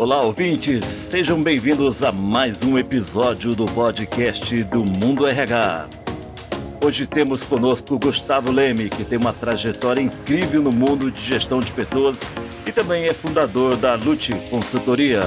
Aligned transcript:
Olá, 0.00 0.22
ouvintes, 0.22 0.86
sejam 0.86 1.42
bem-vindos 1.42 2.02
a 2.02 2.10
mais 2.10 2.62
um 2.62 2.78
episódio 2.78 3.54
do 3.54 3.66
podcast 3.66 4.64
do 4.64 4.82
Mundo 4.82 5.26
RH. 5.26 5.90
Hoje 6.82 7.06
temos 7.06 7.42
conosco 7.42 7.98
Gustavo 7.98 8.50
Leme, 8.50 8.88
que 8.88 9.04
tem 9.04 9.18
uma 9.18 9.34
trajetória 9.34 10.00
incrível 10.00 10.62
no 10.62 10.72
mundo 10.72 11.10
de 11.10 11.20
gestão 11.20 11.60
de 11.60 11.70
pessoas 11.72 12.18
e 12.66 12.72
também 12.72 13.08
é 13.08 13.12
fundador 13.12 13.76
da 13.76 13.94
Lute 13.94 14.32
Consultoria. 14.48 15.20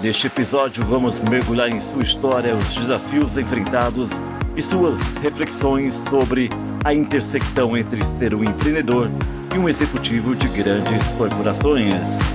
Neste 0.00 0.28
episódio, 0.28 0.82
vamos 0.86 1.20
mergulhar 1.20 1.68
em 1.68 1.78
sua 1.78 2.02
história, 2.02 2.56
os 2.56 2.74
desafios 2.74 3.36
enfrentados 3.36 4.08
e 4.56 4.62
suas 4.62 4.98
reflexões 5.20 5.92
sobre 6.08 6.48
a 6.82 6.94
intersecção 6.94 7.76
entre 7.76 8.02
ser 8.18 8.34
um 8.34 8.42
empreendedor 8.42 9.10
e 9.54 9.58
um 9.58 9.68
executivo 9.68 10.34
de 10.34 10.48
grandes 10.48 11.06
corporações. 11.18 12.29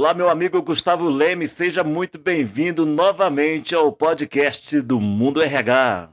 Olá, 0.00 0.14
meu 0.14 0.30
amigo 0.30 0.62
Gustavo 0.62 1.10
Leme, 1.10 1.46
seja 1.46 1.84
muito 1.84 2.18
bem-vindo 2.18 2.86
novamente 2.86 3.74
ao 3.74 3.92
podcast 3.92 4.80
do 4.80 4.98
Mundo 4.98 5.42
RH. 5.42 6.10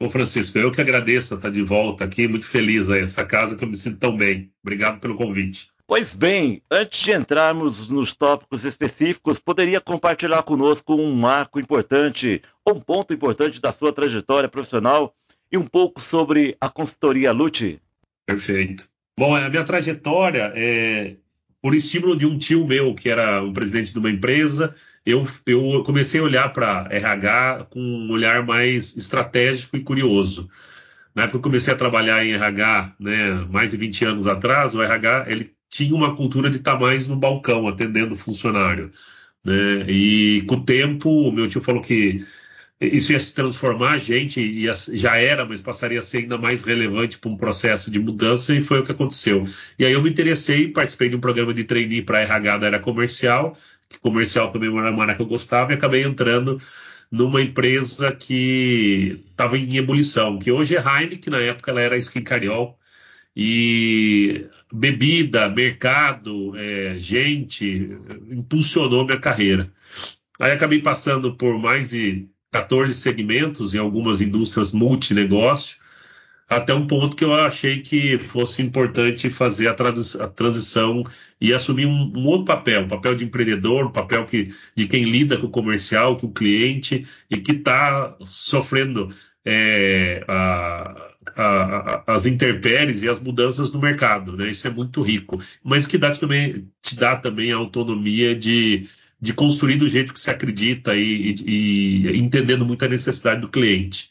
Ô 0.00 0.08
Francisco, 0.08 0.58
eu 0.58 0.72
que 0.72 0.80
agradeço 0.80 1.34
estar 1.34 1.50
de 1.50 1.62
volta 1.62 2.04
aqui, 2.04 2.26
muito 2.26 2.48
feliz 2.48 2.88
a 2.88 2.96
essa 2.96 3.26
casa 3.26 3.54
que 3.54 3.62
eu 3.62 3.68
me 3.68 3.76
sinto 3.76 3.98
tão 3.98 4.16
bem. 4.16 4.50
Obrigado 4.62 5.00
pelo 5.00 5.16
convite. 5.16 5.68
Pois 5.86 6.14
bem, 6.14 6.62
antes 6.70 6.98
de 7.04 7.12
entrarmos 7.12 7.88
nos 7.88 8.16
tópicos 8.16 8.64
específicos, 8.64 9.38
poderia 9.38 9.82
compartilhar 9.82 10.42
conosco 10.42 10.94
um 10.94 11.14
marco 11.14 11.60
importante, 11.60 12.40
um 12.66 12.80
ponto 12.80 13.12
importante 13.12 13.60
da 13.60 13.70
sua 13.70 13.92
trajetória 13.92 14.48
profissional 14.48 15.14
e 15.52 15.58
um 15.58 15.66
pouco 15.66 16.00
sobre 16.00 16.56
a 16.58 16.70
consultoria 16.70 17.32
Lute? 17.32 17.82
Perfeito. 18.24 18.88
Bom, 19.18 19.36
a 19.36 19.50
minha 19.50 19.62
trajetória 19.62 20.52
é 20.56 21.16
por 21.62 21.74
estímulo 21.74 22.16
de 22.16 22.26
um 22.26 22.38
tio 22.38 22.66
meu, 22.66 22.94
que 22.94 23.08
era 23.08 23.42
o 23.42 23.52
presidente 23.52 23.92
de 23.92 23.98
uma 23.98 24.10
empresa, 24.10 24.74
eu, 25.04 25.26
eu 25.46 25.82
comecei 25.84 26.20
a 26.20 26.24
olhar 26.24 26.52
para 26.52 26.88
RH 26.90 27.66
com 27.70 27.80
um 27.80 28.10
olhar 28.10 28.44
mais 28.44 28.96
estratégico 28.96 29.76
e 29.76 29.80
curioso. 29.80 30.48
Na 31.14 31.22
época 31.22 31.32
que 31.32 31.36
eu 31.38 31.50
comecei 31.50 31.72
a 31.72 31.76
trabalhar 31.76 32.24
em 32.24 32.32
RH, 32.32 32.94
né, 33.00 33.46
mais 33.50 33.70
de 33.70 33.78
20 33.78 34.04
anos 34.04 34.26
atrás, 34.26 34.74
o 34.74 34.82
RH 34.82 35.26
ele 35.28 35.52
tinha 35.70 35.94
uma 35.94 36.14
cultura 36.14 36.50
de 36.50 36.56
estar 36.58 36.78
mais 36.78 37.08
no 37.08 37.16
balcão, 37.16 37.66
atendendo 37.66 38.16
funcionário. 38.16 38.92
Né? 39.44 39.86
E 39.88 40.42
com 40.42 40.56
o 40.56 40.64
tempo, 40.64 41.08
o 41.08 41.32
meu 41.32 41.48
tio 41.48 41.60
falou 41.60 41.80
que 41.80 42.24
isso 42.80 43.12
ia 43.12 43.20
se 43.20 43.34
transformar, 43.34 43.92
a 43.92 43.98
gente 43.98 44.40
ia, 44.40 44.74
já 44.92 45.16
era, 45.16 45.46
mas 45.46 45.62
passaria 45.62 45.98
a 45.98 46.02
ser 46.02 46.18
ainda 46.18 46.36
mais 46.36 46.62
relevante 46.64 47.18
para 47.18 47.30
um 47.30 47.36
processo 47.36 47.90
de 47.90 47.98
mudança, 47.98 48.54
e 48.54 48.60
foi 48.60 48.80
o 48.80 48.82
que 48.82 48.92
aconteceu. 48.92 49.44
E 49.78 49.84
aí 49.84 49.92
eu 49.92 50.02
me 50.02 50.10
interessei, 50.10 50.68
participei 50.68 51.08
de 51.08 51.16
um 51.16 51.20
programa 51.20 51.54
de 51.54 51.64
trainee 51.64 52.02
para 52.02 52.20
RH 52.20 52.58
da 52.58 52.66
área 52.66 52.80
comercial, 52.80 53.56
que 53.88 53.98
comercial 53.98 54.52
também 54.52 54.68
era 54.76 54.90
uma 54.90 55.02
área 55.04 55.14
que 55.14 55.22
eu 55.22 55.26
gostava, 55.26 55.72
e 55.72 55.74
acabei 55.76 56.04
entrando 56.04 56.60
numa 57.10 57.40
empresa 57.40 58.12
que 58.12 59.24
estava 59.30 59.56
em 59.56 59.76
ebulição, 59.76 60.38
que 60.38 60.52
hoje 60.52 60.76
é 60.76 60.80
Heineken, 60.80 61.32
na 61.32 61.40
época 61.40 61.70
ela 61.70 61.80
era 61.80 61.96
Skin 61.96 62.22
Cariol, 62.22 62.78
e 63.34 64.46
bebida, 64.72 65.48
mercado, 65.48 66.56
é, 66.56 66.96
gente, 66.98 67.90
impulsionou 68.30 69.04
minha 69.04 69.20
carreira. 69.20 69.70
Aí 70.38 70.52
acabei 70.52 70.80
passando 70.80 71.36
por 71.36 71.58
mais 71.58 71.90
de 71.90 72.28
14 72.56 72.94
segmentos 72.94 73.74
em 73.74 73.78
algumas 73.78 74.20
indústrias 74.20 74.72
multinegócio, 74.72 75.76
até 76.48 76.72
um 76.72 76.86
ponto 76.86 77.16
que 77.16 77.24
eu 77.24 77.34
achei 77.34 77.80
que 77.80 78.18
fosse 78.18 78.62
importante 78.62 79.28
fazer 79.28 79.68
a, 79.68 79.74
transi 79.74 80.22
a 80.22 80.28
transição 80.28 81.04
e 81.40 81.52
assumir 81.52 81.86
um, 81.86 82.12
um, 82.16 82.26
outro 82.26 82.46
papel, 82.46 82.82
um 82.82 82.88
papel 82.88 83.14
de 83.14 83.24
empreendedor, 83.24 83.86
um 83.86 83.92
papel 83.92 84.24
que, 84.24 84.54
de 84.74 84.86
quem 84.86 85.04
lida 85.04 85.36
com 85.36 85.48
o 85.48 85.50
comercial, 85.50 86.16
com 86.16 86.28
o 86.28 86.32
cliente 86.32 87.06
e 87.28 87.36
que 87.38 87.52
está 87.52 88.16
sofrendo 88.22 89.08
é, 89.44 90.24
a, 90.26 91.10
a, 91.36 92.04
as 92.06 92.26
intempéries 92.26 93.02
e 93.02 93.08
as 93.08 93.20
mudanças 93.20 93.72
no 93.72 93.80
mercado, 93.80 94.36
né? 94.36 94.48
Isso 94.48 94.66
é 94.66 94.70
muito 94.70 95.02
rico, 95.02 95.38
mas 95.62 95.86
que 95.86 95.98
dá 95.98 96.12
também, 96.12 96.68
te 96.80 96.96
dá 96.96 97.16
também 97.16 97.52
a 97.52 97.56
autonomia 97.56 98.34
de, 98.34 98.88
de 99.20 99.32
construir 99.32 99.76
do 99.76 99.88
jeito 99.88 100.12
que 100.12 100.20
se 100.20 100.30
acredita 100.30 100.94
e, 100.94 101.34
e, 101.46 102.06
e 102.08 102.18
entendendo 102.18 102.66
muito 102.66 102.84
a 102.84 102.88
necessidade 102.88 103.40
do 103.40 103.48
cliente. 103.48 104.10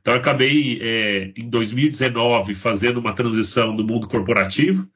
Então, 0.00 0.14
eu 0.14 0.20
acabei 0.20 0.78
é, 0.82 1.32
em 1.36 1.48
2019 1.48 2.52
fazendo 2.54 2.98
uma 3.00 3.14
transição 3.14 3.74
do 3.74 3.82
mundo 3.82 4.06
corporativo, 4.06 4.86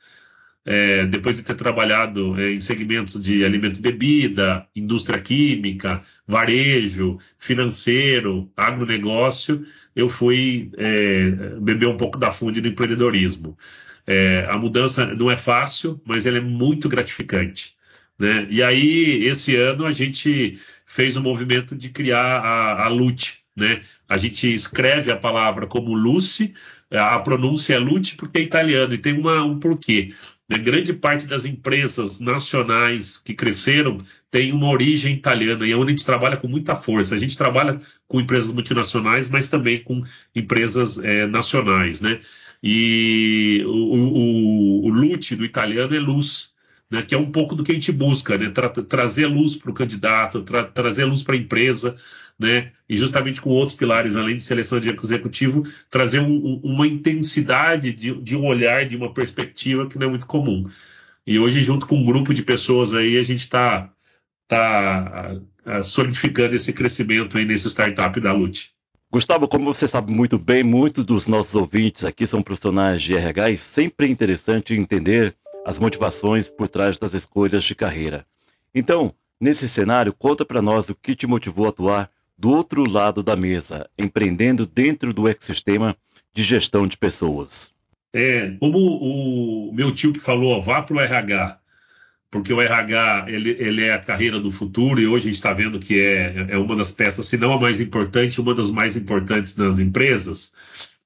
é, 0.67 1.07
depois 1.07 1.39
de 1.39 1.43
ter 1.43 1.55
trabalhado 1.55 2.39
é, 2.39 2.53
em 2.53 2.61
segmentos 2.61 3.23
de 3.23 3.43
alimento 3.43 3.79
e 3.79 3.83
bebida, 3.83 4.69
indústria 4.77 5.19
química, 5.19 6.03
varejo, 6.27 7.19
financeiro, 7.39 8.53
agronegócio, 8.55 9.65
eu 9.97 10.11
fui 10.11 10.71
é, 10.77 11.31
beber 11.59 11.89
um 11.89 11.97
pouco 11.97 12.19
da 12.19 12.31
fonte 12.31 12.61
do 12.61 12.69
empreendedorismo. 12.69 13.57
É, 14.07 14.47
a 14.51 14.59
mudança 14.59 15.07
não 15.07 15.31
é 15.31 15.37
fácil, 15.37 16.01
mas 16.05 16.27
ela 16.27 16.37
é 16.37 16.43
muito 16.43 16.87
gratificante. 16.87 17.78
Né? 18.19 18.47
E 18.51 18.63
aí, 18.63 19.25
esse 19.25 19.55
ano, 19.55 19.87
a 19.87 19.93
gente 19.93 20.59
fez 20.85 21.17
o 21.17 21.21
um 21.21 21.23
movimento 21.23 21.77
de 21.77 21.89
criar 21.91 22.41
a, 22.41 22.87
a. 22.87 22.91
Né? 23.57 23.83
A 24.09 24.19
gente 24.19 24.53
escreve 24.53 25.13
a 25.13 25.17
palavra 25.17 25.67
como 25.67 25.95
Luce, 25.95 26.55
a 26.91 27.19
pronúncia 27.19 27.75
é 27.75 27.79
Lute 27.79 28.17
porque 28.17 28.39
é 28.39 28.43
italiano, 28.43 28.95
e 28.95 28.99
tem 28.99 29.13
uma, 29.13 29.45
um 29.45 29.59
porquê. 29.59 30.13
Né? 30.49 30.57
Grande 30.59 30.93
parte 30.95 31.27
das 31.27 31.45
empresas 31.45 32.19
nacionais 32.19 33.19
que 33.19 33.35
cresceram 33.35 33.99
tem 34.31 34.53
uma 34.53 34.69
origem 34.71 35.15
italiana 35.15 35.67
e 35.67 35.73
é 35.73 35.77
onde 35.77 35.91
a 35.91 35.97
gente 35.97 36.07
trabalha 36.07 36.37
com 36.37 36.49
muita 36.49 36.75
força. 36.75 37.15
A 37.15 37.19
gente 37.19 37.37
trabalha 37.37 37.79
com 38.07 38.21
empresas 38.21 38.51
multinacionais, 38.53 39.29
mas 39.29 39.49
também 39.49 39.83
com 39.83 40.03
empresas 40.35 40.99
é, 40.99 41.27
nacionais, 41.27 42.01
né? 42.01 42.21
E 42.63 43.63
o, 43.67 43.71
o, 43.71 44.87
o 44.87 44.89
lute 44.89 45.37
do 45.37 45.45
italiano 45.45 45.95
é 45.95 46.01
luz, 46.01 46.51
né? 46.91 47.03
que 47.03 47.15
é 47.15 47.19
um 47.19 47.31
pouco 47.31 47.55
do 47.55 47.63
que 47.63 47.73
a 47.73 47.75
gente 47.75 47.93
busca, 47.93 48.37
né? 48.37 48.51
Tra 48.51 48.69
trazer 48.69 49.27
luz 49.27 49.57
para 49.57 49.71
o 49.71 49.75
candidato, 49.75 50.43
tra 50.43 50.65
trazer 50.65 51.05
luz 51.05 51.23
para 51.23 51.35
a 51.35 51.39
empresa, 51.39 51.97
né? 52.39 52.73
E 52.89 52.97
justamente 52.97 53.41
com 53.41 53.51
outros 53.51 53.77
pilares, 53.77 54.17
além 54.17 54.37
de 54.37 54.45
seleção 54.45 54.81
de 54.81 54.89
executivo, 54.91 55.65
trazer 55.91 56.21
um, 56.21 56.61
uma 56.63 56.87
intensidade 56.87 57.93
de, 57.93 58.15
de, 58.21 58.37
um 58.37 58.47
olhar, 58.47 58.87
de 58.87 58.97
uma 58.97 59.13
perspectiva 59.13 59.89
que 59.89 59.99
não 59.99 60.07
é 60.07 60.11
muito 60.11 60.27
comum. 60.27 60.69
E 61.27 61.39
hoje, 61.39 61.63
junto 61.63 61.87
com 61.87 61.97
um 61.97 62.05
grupo 62.05 62.33
de 62.33 62.43
pessoas 62.43 62.95
aí, 62.95 63.19
a 63.19 63.23
gente 63.23 63.41
está 63.41 63.93
tá, 64.47 65.37
tá 65.63 65.83
solidificando 65.83 66.55
esse 66.55 66.73
crescimento 66.73 67.37
aí 67.37 67.45
nesse 67.45 67.69
startup 67.69 68.19
da 68.21 68.33
Lute. 68.33 68.71
Gustavo, 69.11 69.49
como 69.49 69.73
você 69.73 69.89
sabe 69.89 70.13
muito 70.13 70.39
bem, 70.39 70.63
muitos 70.63 71.05
dos 71.05 71.27
nossos 71.27 71.55
ouvintes 71.55 72.05
aqui 72.05 72.27
são 72.27 72.43
profissionais 72.43 73.03
de 73.03 73.15
RH 73.15 73.51
e 73.51 73.57
sempre 73.57 74.07
é 74.07 74.11
interessante 74.11 74.75
entender 74.75 75.35
as 75.69 75.79
motivações 75.79 76.49
por 76.49 76.67
trás 76.67 76.97
das 76.97 77.13
escolhas 77.13 77.63
de 77.63 77.75
carreira. 77.75 78.25
Então, 78.75 79.13
nesse 79.39 79.69
cenário, 79.69 80.15
conta 80.15 80.43
para 80.43 80.63
nós 80.63 80.89
o 80.89 80.95
que 80.95 81.15
te 81.15 81.27
motivou 81.27 81.67
a 81.67 81.69
atuar 81.69 82.11
do 82.39 82.49
outro 82.49 82.89
lado 82.89 83.23
da 83.23 83.37
mesa, 83.37 83.87
empreendendo 83.99 84.65
dentro 84.65 85.13
do 85.13 85.29
ecossistema 85.29 85.95
de 86.33 86.43
gestão 86.43 86.87
de 86.87 86.97
pessoas. 86.97 87.71
É, 88.15 88.53
como 88.59 88.79
o 88.79 89.71
meu 89.75 89.93
tio 89.93 90.11
que 90.11 90.19
falou, 90.19 90.63
vá 90.63 90.81
para 90.81 90.97
o 90.97 91.01
RH, 91.01 91.59
porque 92.31 92.51
o 92.51 92.63
RH 92.63 93.27
ele, 93.29 93.51
ele, 93.51 93.85
é 93.85 93.93
a 93.93 93.99
carreira 93.99 94.41
do 94.41 94.51
futuro 94.51 94.99
e 94.99 95.07
hoje 95.07 95.25
a 95.25 95.31
gente 95.31 95.35
está 95.35 95.53
vendo 95.53 95.79
que 95.79 96.01
é, 96.01 96.47
é 96.49 96.57
uma 96.57 96.77
das 96.77 96.91
peças, 96.91 97.27
se 97.27 97.37
não 97.37 97.53
a 97.53 97.61
mais 97.61 97.79
importante, 97.79 98.41
uma 98.41 98.55
das 98.55 98.71
mais 98.71 98.97
importantes 98.97 99.55
nas 99.55 99.79
empresas. 99.79 100.55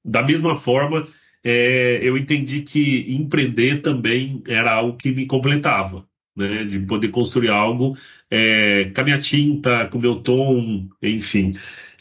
Da 0.04 0.22
mesma 0.22 0.54
forma, 0.54 1.08
é, 1.44 2.00
eu 2.02 2.16
entendi 2.16 2.62
que 2.62 3.06
empreender 3.14 3.82
também 3.82 4.42
era 4.46 4.72
algo 4.72 4.96
que 4.96 5.10
me 5.10 5.26
completava 5.26 6.06
né, 6.36 6.64
de 6.64 6.80
poder 6.80 7.08
construir 7.08 7.50
algo 7.50 7.96
é, 8.30 8.90
com 8.94 9.00
a 9.00 9.04
minha 9.04 9.18
tinta, 9.18 9.86
com 9.88 9.98
o 9.98 10.00
meu 10.00 10.16
tom, 10.16 10.88
enfim. 11.02 11.52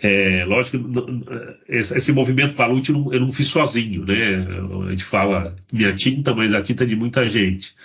É, 0.03 0.43
lógico 0.45 0.79
esse 1.67 2.11
movimento 2.11 2.55
para 2.55 2.65
a 2.65 2.67
Lute 2.67 2.91
eu 2.91 3.19
não 3.19 3.31
fiz 3.31 3.49
sozinho, 3.49 4.03
né? 4.03 4.47
A 4.87 4.91
gente 4.91 5.03
fala 5.03 5.55
minha 5.71 5.93
tinta, 5.93 6.33
mas 6.33 6.53
a 6.53 6.61
tinta 6.63 6.83
é 6.83 6.87
de 6.87 6.95
muita 6.95 7.27
gente. 7.29 7.75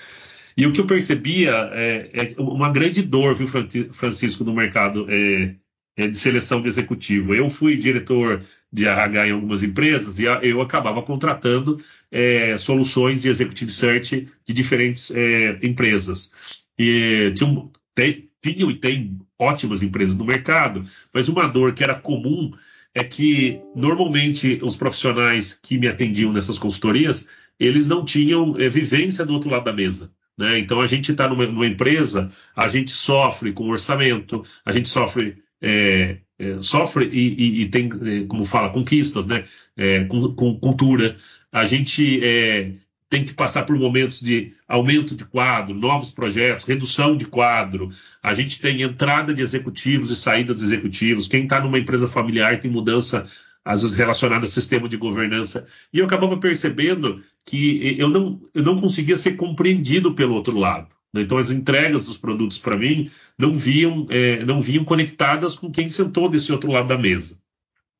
E 0.56 0.66
o 0.66 0.72
que 0.72 0.80
eu 0.80 0.86
percebia 0.86 1.52
é, 1.74 2.10
é 2.14 2.34
uma 2.38 2.70
grande 2.70 3.02
dor, 3.02 3.34
viu, 3.34 3.46
Francisco, 3.92 4.44
no 4.44 4.54
mercado 4.54 5.06
é, 5.10 5.54
é 5.94 6.06
de 6.08 6.18
seleção 6.18 6.62
de 6.62 6.68
executivo. 6.68 7.34
Eu 7.34 7.50
fui 7.50 7.76
diretor 7.76 8.42
de 8.72 8.86
RH 8.86 9.28
em 9.28 9.32
algumas 9.32 9.62
empresas 9.62 10.18
e 10.18 10.24
eu 10.24 10.60
acabava 10.60 11.02
contratando 11.02 11.82
é, 12.10 12.56
soluções 12.58 13.22
de 13.22 13.28
executive 13.28 13.70
search 13.70 14.28
de 14.44 14.52
diferentes 14.52 15.10
é, 15.10 15.58
empresas. 15.62 16.32
E 16.78 17.32
tinham, 17.34 17.70
tem, 17.94 18.28
e 18.44 18.74
tem 18.74 19.18
ótimas 19.38 19.82
empresas 19.82 20.16
no 20.16 20.24
mercado, 20.24 20.84
mas 21.12 21.28
uma 21.28 21.46
dor 21.46 21.72
que 21.72 21.82
era 21.82 21.94
comum 21.94 22.52
é 22.94 23.04
que 23.04 23.60
normalmente 23.74 24.58
os 24.62 24.74
profissionais 24.74 25.52
que 25.52 25.78
me 25.78 25.86
atendiam 25.86 26.32
nessas 26.32 26.58
consultorias, 26.58 27.28
eles 27.60 27.86
não 27.88 28.04
tinham 28.04 28.58
é, 28.58 28.68
vivência 28.68 29.24
do 29.24 29.34
outro 29.34 29.50
lado 29.50 29.64
da 29.64 29.72
mesa. 29.72 30.10
Né? 30.36 30.58
Então 30.58 30.80
a 30.80 30.86
gente 30.86 31.12
está 31.12 31.28
numa, 31.28 31.46
numa, 31.46 31.66
empresa, 31.66 32.32
a 32.54 32.68
gente 32.68 32.90
sofre 32.90 33.52
com 33.52 33.68
orçamento, 33.68 34.44
a 34.64 34.72
gente 34.72 34.88
sofre 34.88 35.42
é, 35.60 36.18
é, 36.38 36.60
sofre 36.60 37.06
e, 37.06 37.34
e, 37.34 37.62
e, 37.62 37.68
tem, 37.68 37.88
é, 38.04 38.26
como 38.26 38.44
fala, 38.44 38.70
conquistas, 38.70 39.26
né? 39.26 39.44
É, 39.76 40.04
com, 40.04 40.34
com, 40.34 40.58
cultura. 40.58 41.16
A 41.50 41.64
gente 41.64 42.20
é, 42.22 42.72
tem 43.08 43.24
que 43.24 43.32
passar 43.32 43.64
por 43.64 43.76
momentos 43.78 44.20
de 44.20 44.52
aumento 44.68 45.14
de 45.14 45.24
quadro, 45.24 45.74
novos 45.74 46.10
projetos, 46.10 46.64
redução 46.64 47.16
de 47.16 47.24
quadro. 47.26 47.90
A 48.22 48.34
gente 48.34 48.60
tem 48.60 48.82
entrada 48.82 49.32
de 49.32 49.42
executivos 49.42 50.10
e 50.10 50.16
saída 50.16 50.54
de 50.54 50.62
executivos. 50.62 51.28
Quem 51.28 51.44
está 51.44 51.60
numa 51.60 51.78
empresa 51.78 52.08
familiar 52.08 52.58
tem 52.58 52.70
mudança, 52.70 53.28
às 53.64 53.82
vezes, 53.82 53.96
relacionada 53.96 54.44
a 54.44 54.48
sistema 54.48 54.88
de 54.88 54.96
governança. 54.96 55.66
E 55.92 55.98
eu 55.98 56.06
acabava 56.06 56.36
percebendo 56.36 57.22
que 57.44 57.96
eu 57.98 58.08
não, 58.08 58.38
eu 58.52 58.62
não 58.62 58.80
conseguia 58.80 59.16
ser 59.16 59.36
compreendido 59.36 60.14
pelo 60.14 60.34
outro 60.34 60.58
lado. 60.58 60.95
Né? 61.16 61.22
Então, 61.22 61.38
as 61.38 61.50
entregas 61.50 62.06
dos 62.06 62.16
produtos 62.16 62.58
para 62.58 62.76
mim 62.76 63.10
não 63.38 63.52
vinham, 63.52 64.06
é, 64.10 64.44
não 64.44 64.60
vinham 64.60 64.84
conectadas 64.84 65.54
com 65.54 65.70
quem 65.70 65.88
sentou 65.88 66.28
desse 66.28 66.52
outro 66.52 66.70
lado 66.70 66.88
da 66.88 66.98
mesa. 66.98 67.40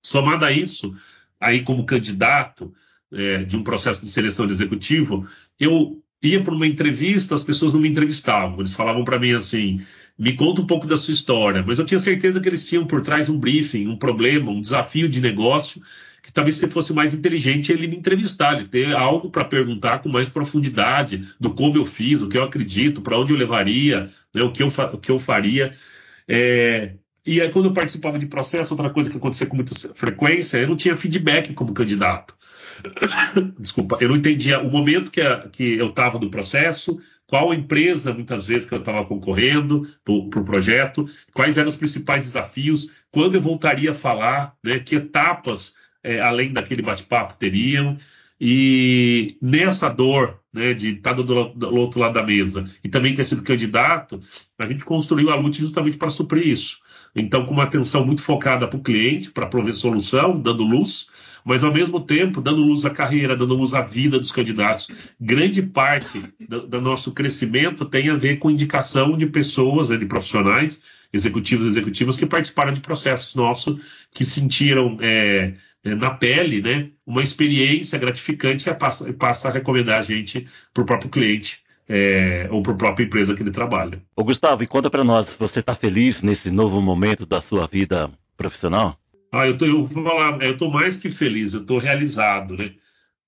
Somado 0.02 0.44
a 0.44 0.52
isso, 0.52 0.94
aí 1.40 1.62
como 1.62 1.84
candidato, 1.84 2.72
é, 3.12 3.44
de 3.44 3.56
um 3.56 3.62
processo 3.62 4.02
de 4.02 4.08
seleção 4.08 4.46
de 4.46 4.52
executivo, 4.52 5.26
eu 5.58 6.02
ia 6.22 6.42
para 6.42 6.54
uma 6.54 6.66
entrevista, 6.66 7.34
as 7.34 7.42
pessoas 7.42 7.72
não 7.72 7.80
me 7.80 7.88
entrevistavam. 7.88 8.60
Eles 8.60 8.74
falavam 8.74 9.04
para 9.04 9.18
mim 9.18 9.32
assim: 9.32 9.80
me 10.18 10.34
conta 10.34 10.60
um 10.60 10.66
pouco 10.66 10.86
da 10.86 10.96
sua 10.96 11.12
história. 11.14 11.64
Mas 11.66 11.78
eu 11.78 11.84
tinha 11.84 11.98
certeza 11.98 12.40
que 12.40 12.48
eles 12.48 12.64
tinham 12.64 12.86
por 12.86 13.02
trás 13.02 13.28
um 13.28 13.38
briefing, 13.38 13.86
um 13.86 13.96
problema, 13.96 14.50
um 14.50 14.60
desafio 14.60 15.08
de 15.08 15.20
negócio, 15.20 15.82
que 16.26 16.32
talvez 16.32 16.56
se 16.56 16.66
fosse 16.68 16.92
mais 16.92 17.14
inteligente 17.14 17.70
ele 17.70 17.86
me 17.86 17.96
entrevistar, 17.96 18.54
ele 18.54 18.66
ter 18.66 18.92
algo 18.92 19.30
para 19.30 19.44
perguntar 19.44 20.00
com 20.00 20.08
mais 20.08 20.28
profundidade 20.28 21.28
do 21.38 21.50
como 21.50 21.76
eu 21.76 21.84
fiz, 21.84 22.20
o 22.20 22.28
que 22.28 22.36
eu 22.36 22.42
acredito, 22.42 23.00
para 23.00 23.16
onde 23.16 23.32
eu 23.32 23.38
levaria, 23.38 24.10
né, 24.34 24.42
o, 24.42 24.50
que 24.50 24.60
eu 24.60 24.66
o 24.66 24.98
que 24.98 25.10
eu 25.12 25.20
faria. 25.20 25.72
É, 26.26 26.94
e 27.24 27.40
aí, 27.40 27.48
quando 27.48 27.66
eu 27.66 27.72
participava 27.72 28.18
de 28.18 28.26
processo, 28.26 28.74
outra 28.74 28.90
coisa 28.90 29.08
que 29.08 29.16
acontecia 29.16 29.46
com 29.46 29.54
muita 29.54 29.72
frequência, 29.94 30.58
eu 30.58 30.66
não 30.66 30.76
tinha 30.76 30.96
feedback 30.96 31.54
como 31.54 31.72
candidato. 31.72 32.34
Desculpa, 33.56 33.98
eu 34.00 34.08
não 34.08 34.16
entendia 34.16 34.60
o 34.60 34.68
momento 34.68 35.12
que, 35.12 35.20
a, 35.20 35.48
que 35.48 35.76
eu 35.76 35.86
estava 35.86 36.18
do 36.18 36.28
processo, 36.28 37.00
qual 37.24 37.54
empresa, 37.54 38.12
muitas 38.12 38.46
vezes, 38.46 38.68
que 38.68 38.74
eu 38.74 38.80
estava 38.80 39.04
concorrendo 39.04 39.88
para 40.04 40.12
o 40.12 40.28
pro 40.28 40.44
projeto, 40.44 41.08
quais 41.32 41.56
eram 41.56 41.68
os 41.68 41.76
principais 41.76 42.24
desafios, 42.24 42.90
quando 43.12 43.36
eu 43.36 43.40
voltaria 43.40 43.92
a 43.92 43.94
falar, 43.94 44.56
né, 44.62 44.80
que 44.80 44.96
etapas, 44.96 45.74
é, 46.06 46.20
além 46.20 46.52
daquele 46.52 46.82
bate-papo, 46.82 47.36
teriam. 47.36 47.96
E 48.40 49.36
nessa 49.40 49.88
dor 49.88 50.38
né, 50.52 50.72
de 50.74 50.92
estar 50.92 51.14
do, 51.14 51.22
do, 51.24 51.74
outro 51.74 51.98
lado 51.98 52.14
da 52.14 52.22
mesa 52.22 52.70
e 52.84 52.88
também 52.88 53.14
ter 53.14 53.24
sido 53.24 53.42
candidato, 53.42 54.20
a 54.58 54.66
gente 54.66 54.84
construiu 54.84 55.30
a 55.30 55.34
Lute 55.34 55.60
justamente 55.60 55.96
para 55.96 56.10
suprir 56.10 56.46
isso. 56.46 56.78
Então, 57.14 57.46
com 57.46 57.54
uma 57.54 57.64
atenção 57.64 58.04
muito 58.04 58.22
focada 58.22 58.68
para 58.68 58.78
o 58.78 58.82
cliente, 58.82 59.30
para 59.30 59.46
prover 59.46 59.72
solução, 59.72 60.38
dando 60.38 60.62
luz, 60.62 61.08
mas 61.42 61.64
ao 61.64 61.72
mesmo 61.72 61.98
tempo 62.00 62.42
dando 62.42 62.60
luz 62.60 62.84
à 62.84 62.90
carreira, 62.90 63.34
dando 63.34 63.54
luz 63.54 63.72
à 63.72 63.80
vida 63.80 64.18
dos 64.18 64.30
candidatos. 64.30 64.88
Grande 65.18 65.62
parte 65.62 66.22
do, 66.38 66.66
do 66.66 66.80
nosso 66.80 67.12
crescimento 67.12 67.86
tem 67.86 68.10
a 68.10 68.14
ver 68.14 68.36
com 68.36 68.50
indicação 68.50 69.16
de 69.16 69.26
pessoas, 69.26 69.88
né, 69.88 69.96
de 69.96 70.04
profissionais, 70.04 70.82
executivos 71.10 71.64
e 71.64 71.68
executivas 71.68 72.16
que 72.16 72.26
participaram 72.26 72.72
de 72.72 72.80
processos 72.80 73.34
nossos, 73.34 73.80
que 74.14 74.24
sentiram 74.24 74.98
é, 75.00 75.54
na 75.84 76.10
pele 76.10 76.60
né, 76.60 76.90
uma 77.06 77.22
experiência 77.22 77.98
gratificante 77.98 78.68
e 78.68 78.74
passa, 78.74 79.12
passa 79.12 79.48
a 79.48 79.52
recomendar 79.52 79.98
a 79.98 80.02
gente 80.02 80.46
para 80.74 80.82
o 80.82 80.86
próprio 80.86 81.10
cliente. 81.10 81.64
É, 81.88 82.48
ou 82.50 82.64
para 82.64 82.72
a 82.72 82.76
própria 82.76 83.04
empresa 83.04 83.32
que 83.32 83.44
ele 83.44 83.52
trabalha. 83.52 84.02
Ô 84.16 84.24
Gustavo, 84.24 84.60
e 84.60 84.66
conta 84.66 84.90
para 84.90 85.04
nós, 85.04 85.36
você 85.38 85.60
está 85.60 85.72
feliz 85.72 86.20
nesse 86.20 86.50
novo 86.50 86.82
momento 86.82 87.24
da 87.24 87.40
sua 87.40 87.64
vida 87.68 88.10
profissional? 88.36 88.98
Ah, 89.30 89.46
eu 89.46 89.56
tô, 89.56 89.66
eu 89.66 89.86
vou 89.86 90.02
falar, 90.02 90.42
eu 90.42 90.56
tô 90.56 90.68
mais 90.68 90.96
que 90.96 91.10
feliz, 91.12 91.54
eu 91.54 91.60
estou 91.60 91.78
realizado, 91.78 92.56
né? 92.56 92.72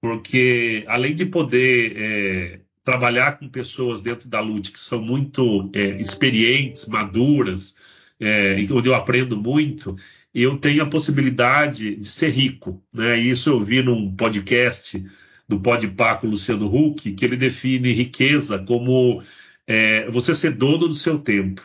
Porque 0.00 0.84
além 0.88 1.14
de 1.14 1.26
poder 1.26 1.92
é, 1.96 2.60
trabalhar 2.84 3.38
com 3.38 3.48
pessoas 3.48 4.00
dentro 4.00 4.28
da 4.28 4.40
LUT 4.40 4.72
que 4.72 4.80
são 4.80 5.02
muito 5.02 5.70
é, 5.74 5.98
experientes, 5.98 6.86
maduras, 6.86 7.76
é, 8.20 8.56
onde 8.70 8.88
eu 8.88 8.94
aprendo 8.94 9.36
muito, 9.36 9.94
eu 10.42 10.58
tenho 10.58 10.82
a 10.82 10.88
possibilidade 10.88 11.96
de 11.96 12.08
ser 12.08 12.30
rico, 12.30 12.82
né? 12.92 13.18
Isso 13.18 13.50
eu 13.50 13.64
vi 13.64 13.82
num 13.82 14.14
podcast 14.14 15.04
do 15.48 15.60
Podpah 15.60 16.16
com 16.16 16.26
o 16.26 16.30
Luciano 16.30 16.66
Huck, 16.66 17.12
que 17.12 17.24
ele 17.24 17.36
define 17.36 17.92
riqueza 17.92 18.58
como 18.58 19.22
é, 19.66 20.08
você 20.10 20.34
ser 20.34 20.52
dono 20.52 20.88
do 20.88 20.94
seu 20.94 21.18
tempo, 21.18 21.62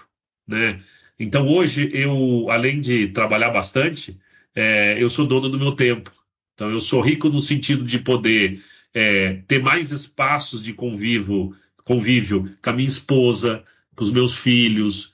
né? 0.48 0.82
Então 1.20 1.48
hoje 1.48 1.90
eu, 1.94 2.50
além 2.50 2.80
de 2.80 3.10
trabalhar 3.10 3.50
bastante, 3.50 4.20
é, 4.56 5.02
eu 5.02 5.10
sou 5.10 5.26
dono 5.26 5.50
do 5.50 5.60
meu 5.60 5.74
tempo. 5.74 6.12
Então, 6.54 6.70
eu 6.70 6.80
sou 6.80 7.02
rico 7.02 7.30
no 7.30 7.40
sentido 7.40 7.84
de 7.84 8.00
poder 8.00 8.62
é, 8.94 9.42
ter 9.48 9.62
mais 9.62 9.92
espaços 9.92 10.62
de 10.62 10.74
convívio, 10.74 11.56
convívio 11.84 12.56
com 12.62 12.70
a 12.70 12.74
minha 12.74 12.88
esposa, 12.88 13.64
com 13.96 14.04
os 14.04 14.12
meus 14.12 14.38
filhos, 14.38 15.14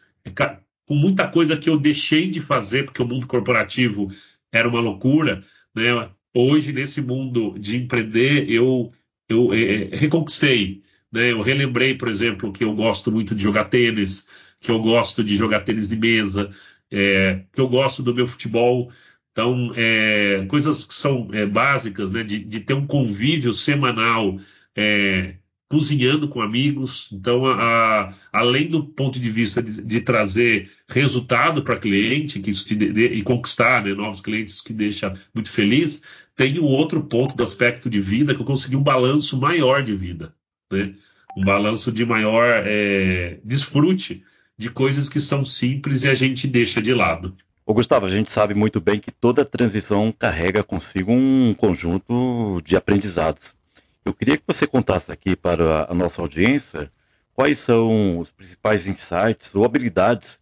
com 0.90 0.96
muita 0.96 1.28
coisa 1.28 1.56
que 1.56 1.70
eu 1.70 1.78
deixei 1.78 2.28
de 2.28 2.40
fazer 2.42 2.84
porque 2.84 3.04
o 3.04 3.06
mundo 3.06 3.28
corporativo 3.28 4.12
era 4.52 4.68
uma 4.68 4.80
loucura. 4.80 5.44
Né? 5.76 6.10
Hoje, 6.34 6.74
nesse 6.74 7.00
mundo 7.00 7.54
de 7.60 7.78
empreender, 7.78 8.50
eu, 8.50 8.92
eu 9.30 9.54
é, 9.54 9.96
reconquistei. 9.96 10.82
Né? 11.12 11.32
Eu 11.32 11.42
relembrei, 11.42 11.94
por 11.94 12.10
exemplo, 12.10 12.52
que 12.52 12.64
eu 12.64 12.74
gosto 12.74 13.12
muito 13.12 13.36
de 13.36 13.44
jogar 13.44 13.66
tênis, 13.66 14.28
que 14.60 14.72
eu 14.72 14.80
gosto 14.80 15.24
de 15.24 15.38
jogar 15.38 15.60
tênis 15.60 15.90
de 15.90 15.96
mesa, 15.96 16.50
é, 16.92 17.44
que 17.54 17.62
eu 17.62 17.70
gosto 17.70 18.02
do 18.02 18.16
meu 18.16 18.26
futebol. 18.26 18.92
Então, 19.32 19.72
é, 19.76 20.44
coisas 20.48 20.84
que 20.84 20.96
são 20.96 21.30
é, 21.32 21.46
básicas, 21.46 22.12
né, 22.12 22.24
de, 22.24 22.40
de, 22.40 22.62
ter 22.62 22.74
um 22.74 22.88
convívio 22.88 23.54
semanal, 23.54 24.40
é, 24.76 25.36
cozinhando 25.70 26.28
com 26.28 26.42
amigos. 26.42 27.10
Então, 27.14 27.46
a, 27.46 27.54
a, 27.54 28.14
além 28.34 28.68
do 28.68 28.84
ponto 28.84 29.20
de 29.20 29.30
vista 29.30 29.62
de, 29.62 29.82
de 29.82 30.02
trazer 30.02 30.72
resultado 30.88 31.64
para 31.64 31.78
cliente, 31.78 32.40
que 32.40 32.50
isso 32.50 32.66
te 32.66 32.76
de, 32.76 33.06
e 33.06 33.22
conquistar 33.22 33.84
né, 33.84 33.94
novos 33.94 34.20
clientes, 34.20 34.62
que 34.62 34.74
deixa 34.74 35.14
muito 35.34 35.52
feliz, 35.52 36.02
tem 36.36 36.60
um 36.60 36.66
outro 36.66 37.04
ponto 37.04 37.36
do 37.36 37.44
aspecto 37.44 37.90
de 37.90 38.02
vida 38.02 38.34
que 38.34 38.42
eu 38.42 38.46
consegui 38.46 38.76
um 38.76 38.84
balanço 38.84 39.40
maior 39.40 39.84
de 39.84 39.96
vida, 39.96 40.34
né? 40.72 40.96
um 41.38 41.44
balanço 41.44 41.92
de 41.92 42.06
maior 42.06 42.64
é, 42.66 43.40
desfrute 43.44 44.24
de 44.58 44.70
coisas 44.70 45.08
que 45.08 45.20
são 45.20 45.46
simples 45.46 46.04
e 46.04 46.10
a 46.10 46.14
gente 46.14 46.48
deixa 46.48 46.82
de 46.82 46.94
lado. 46.94 47.36
Ô 47.66 47.74
Gustavo, 47.74 48.08
a 48.08 48.10
gente 48.10 48.32
sabe 48.32 48.56
muito 48.56 48.82
bem 48.82 49.00
que 49.00 49.12
toda 49.12 49.46
transição 49.46 50.12
carrega 50.18 50.64
consigo 50.64 51.12
um 51.12 51.54
conjunto 51.54 52.60
de 52.66 52.76
aprendizados. 52.76 53.59
Eu 54.06 54.14
queria 54.14 54.38
que 54.38 54.44
você 54.48 54.66
contasse 54.66 55.12
aqui 55.12 55.36
para 55.36 55.86
a 55.90 55.94
nossa 55.94 56.22
audiência 56.22 56.92
quais 57.34 57.60
são 57.60 58.20
os 58.20 58.32
principais 58.32 58.88
insights 58.88 59.54
ou 59.56 59.64
habilidades 59.66 60.40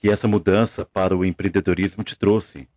que 0.00 0.10
essa 0.10 0.28
mudança 0.28 0.84
para 0.84 1.16
o 1.16 1.24
empreendedorismo 1.24 2.04
te 2.04 2.16
trouxe 2.16 2.68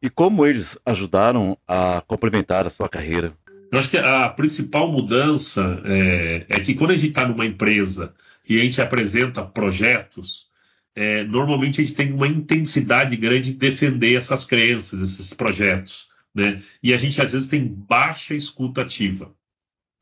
e 0.00 0.10
como 0.10 0.46
eles 0.46 0.78
ajudaram 0.84 1.56
a 1.66 2.02
complementar 2.06 2.66
a 2.66 2.70
sua 2.70 2.88
carreira. 2.88 3.32
Eu 3.70 3.78
acho 3.78 3.88
que 3.88 3.96
a 3.96 4.28
principal 4.28 4.90
mudança 4.90 5.80
é, 5.84 6.46
é 6.48 6.60
que 6.60 6.74
quando 6.74 6.90
a 6.90 6.96
gente 6.96 7.08
está 7.08 7.26
numa 7.26 7.46
empresa 7.46 8.12
e 8.48 8.60
a 8.60 8.64
gente 8.64 8.82
apresenta 8.82 9.42
projetos, 9.42 10.46
é, 10.94 11.24
normalmente 11.24 11.80
a 11.80 11.84
gente 11.84 11.96
tem 11.96 12.12
uma 12.12 12.28
intensidade 12.28 13.16
grande 13.16 13.52
de 13.52 13.58
defender 13.58 14.14
essas 14.14 14.44
crenças, 14.44 15.00
esses 15.00 15.32
projetos. 15.32 16.08
Né? 16.34 16.60
E 16.82 16.92
a 16.92 16.96
gente 16.96 17.20
às 17.22 17.32
vezes 17.32 17.48
tem 17.48 17.66
baixa 17.66 18.34
escutativa. 18.34 19.32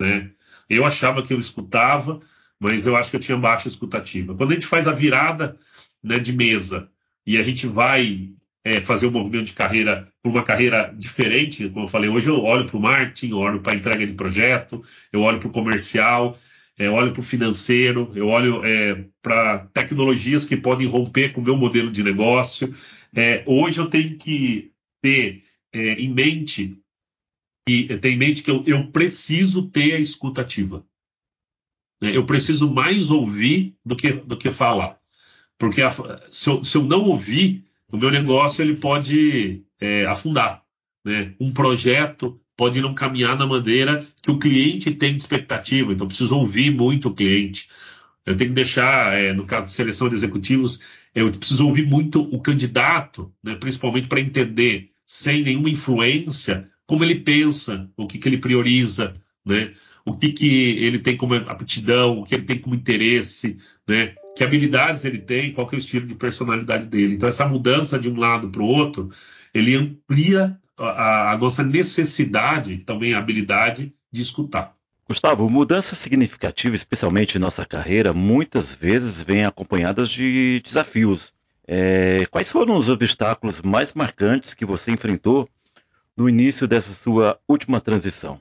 Né? 0.00 0.30
Eu 0.69 0.85
achava 0.85 1.23
que 1.23 1.35
eu 1.35 1.38
escutava, 1.38 2.21
mas 2.59 2.87
eu 2.87 2.97
acho 2.97 3.11
que 3.11 3.16
eu 3.16 3.21
tinha 3.21 3.37
baixa 3.37 3.69
escutativa. 3.69 4.35
Quando 4.35 4.52
a 4.52 4.54
gente 4.54 4.66
faz 4.66 4.88
a 4.88 4.92
virada 4.92 5.57
né, 6.02 6.19
de 6.19 6.33
mesa 6.33 6.90
e 7.26 7.37
a 7.37 7.42
gente 7.42 7.66
vai 7.66 8.30
é, 8.64 8.80
fazer 8.80 9.07
um 9.07 9.11
movimento 9.11 9.47
de 9.47 9.52
carreira 9.52 10.09
por 10.23 10.30
uma 10.30 10.42
carreira 10.42 10.95
diferente, 10.97 11.69
como 11.69 11.85
eu 11.85 11.88
falei, 11.88 12.09
hoje 12.09 12.28
eu 12.28 12.42
olho 12.42 12.66
para 12.66 12.76
o 12.76 12.80
marketing, 12.80 13.30
eu 13.30 13.38
olho 13.38 13.61
para 13.61 13.73
a 13.73 13.76
entrega 13.76 14.07
de 14.07 14.14
projeto, 14.14 14.83
eu 15.12 15.21
olho 15.21 15.38
para 15.38 15.49
o 15.49 15.52
comercial, 15.52 16.38
é, 16.78 16.88
olho 16.88 17.12
para 17.12 17.21
o 17.21 17.25
financeiro, 17.25 18.11
eu 18.14 18.28
olho 18.28 18.64
é, 18.64 19.04
para 19.21 19.66
tecnologias 19.73 20.45
que 20.45 20.57
podem 20.57 20.87
romper 20.87 21.33
com 21.33 21.40
o 21.40 21.45
meu 21.45 21.57
modelo 21.57 21.90
de 21.90 22.02
negócio. 22.02 22.75
É, 23.14 23.42
hoje 23.47 23.78
eu 23.78 23.87
tenho 23.87 24.16
que 24.16 24.71
ter 25.02 25.42
é, 25.73 25.92
em 25.95 26.12
mente 26.12 26.78
e 27.70 27.98
ter 27.98 28.10
em 28.10 28.16
mente 28.16 28.42
que 28.42 28.50
eu, 28.50 28.64
eu 28.66 28.88
preciso 28.88 29.68
ter 29.68 29.94
a 29.94 29.98
escutativa. 29.98 30.84
Né? 32.00 32.16
Eu 32.16 32.24
preciso 32.24 32.70
mais 32.70 33.10
ouvir 33.10 33.76
do 33.84 33.94
que, 33.94 34.10
do 34.12 34.36
que 34.36 34.50
falar. 34.50 34.98
Porque 35.58 35.82
a, 35.82 35.90
se, 36.30 36.48
eu, 36.50 36.64
se 36.64 36.76
eu 36.76 36.82
não 36.82 37.02
ouvir, 37.02 37.64
o 37.92 37.96
meu 37.96 38.10
negócio 38.10 38.62
ele 38.62 38.76
pode 38.76 39.62
é, 39.80 40.06
afundar. 40.06 40.64
Né? 41.04 41.34
Um 41.38 41.52
projeto 41.52 42.40
pode 42.56 42.80
não 42.80 42.94
caminhar 42.94 43.38
na 43.38 43.46
maneira 43.46 44.06
que 44.22 44.30
o 44.30 44.38
cliente 44.38 44.90
tem 44.90 45.16
de 45.16 45.22
expectativa, 45.22 45.92
então 45.92 46.06
preciso 46.06 46.36
ouvir 46.36 46.70
muito 46.70 47.08
o 47.08 47.14
cliente. 47.14 47.70
Eu 48.26 48.36
tenho 48.36 48.50
que 48.50 48.54
deixar, 48.54 49.14
é, 49.14 49.32
no 49.32 49.46
caso 49.46 49.66
de 49.66 49.72
seleção 49.72 50.08
de 50.08 50.14
executivos, 50.14 50.80
eu 51.14 51.30
preciso 51.30 51.66
ouvir 51.66 51.86
muito 51.86 52.20
o 52.22 52.40
candidato, 52.40 53.32
né, 53.42 53.54
principalmente 53.54 54.08
para 54.08 54.20
entender, 54.20 54.90
sem 55.06 55.42
nenhuma 55.42 55.70
influência, 55.70 56.68
como 56.90 57.04
ele 57.04 57.20
pensa, 57.20 57.88
o 57.97 58.04
que, 58.04 58.18
que 58.18 58.28
ele 58.28 58.38
prioriza, 58.38 59.14
né, 59.47 59.75
o 60.04 60.12
que, 60.12 60.32
que 60.32 60.49
ele 60.49 60.99
tem 60.99 61.16
como 61.16 61.37
aptidão, 61.37 62.18
o 62.18 62.25
que 62.25 62.35
ele 62.35 62.42
tem 62.42 62.59
como 62.59 62.75
interesse, 62.75 63.59
né, 63.87 64.16
que 64.37 64.42
habilidades 64.42 65.04
ele 65.04 65.18
tem, 65.18 65.52
qual 65.52 65.68
que 65.68 65.76
é 65.76 65.78
o 65.78 65.78
estilo 65.78 66.04
de 66.04 66.16
personalidade 66.16 66.88
dele. 66.88 67.14
Então, 67.14 67.28
essa 67.28 67.47
mudança 67.47 67.97
de 67.97 68.11
um 68.11 68.18
lado 68.18 68.50
para 68.50 68.61
o 68.61 68.66
outro, 68.66 69.09
ele 69.54 69.76
amplia 69.76 70.59
a, 70.76 71.30
a 71.30 71.38
nossa 71.38 71.62
necessidade, 71.62 72.78
também 72.78 73.14
a 73.14 73.18
habilidade 73.18 73.94
de 74.11 74.23
escutar. 74.23 74.75
Gustavo, 75.09 75.49
mudanças 75.49 75.97
significativas, 75.97 76.80
especialmente 76.80 77.37
em 77.37 77.40
nossa 77.40 77.64
carreira, 77.64 78.12
muitas 78.12 78.75
vezes 78.75 79.23
vêm 79.23 79.44
acompanhadas 79.44 80.11
de 80.11 80.61
desafios. 80.64 81.32
É, 81.68 82.26
quais 82.32 82.50
foram 82.50 82.75
os 82.75 82.88
obstáculos 82.88 83.62
mais 83.62 83.94
marcantes 83.94 84.54
que 84.54 84.64
você 84.64 84.90
enfrentou 84.90 85.49
no 86.17 86.29
início 86.29 86.67
dessa 86.67 86.93
sua 86.93 87.38
última 87.49 87.81
transição? 87.81 88.40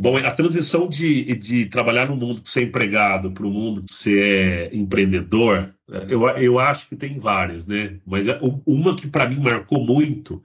Bom, 0.00 0.16
a 0.16 0.30
transição 0.30 0.88
de, 0.88 1.34
de 1.34 1.66
trabalhar 1.66 2.08
no 2.08 2.14
mundo 2.14 2.40
de 2.40 2.48
ser 2.48 2.62
empregado 2.62 3.32
para 3.32 3.44
o 3.44 3.50
mundo 3.50 3.82
de 3.82 3.92
ser 3.92 4.72
empreendedor, 4.72 5.74
eu, 6.08 6.28
eu 6.28 6.58
acho 6.60 6.88
que 6.88 6.94
tem 6.94 7.18
várias, 7.18 7.66
né? 7.66 7.98
Mas 8.06 8.28
é, 8.28 8.38
uma 8.64 8.94
que 8.94 9.08
para 9.08 9.28
mim 9.28 9.40
marcou 9.40 9.84
muito 9.84 10.42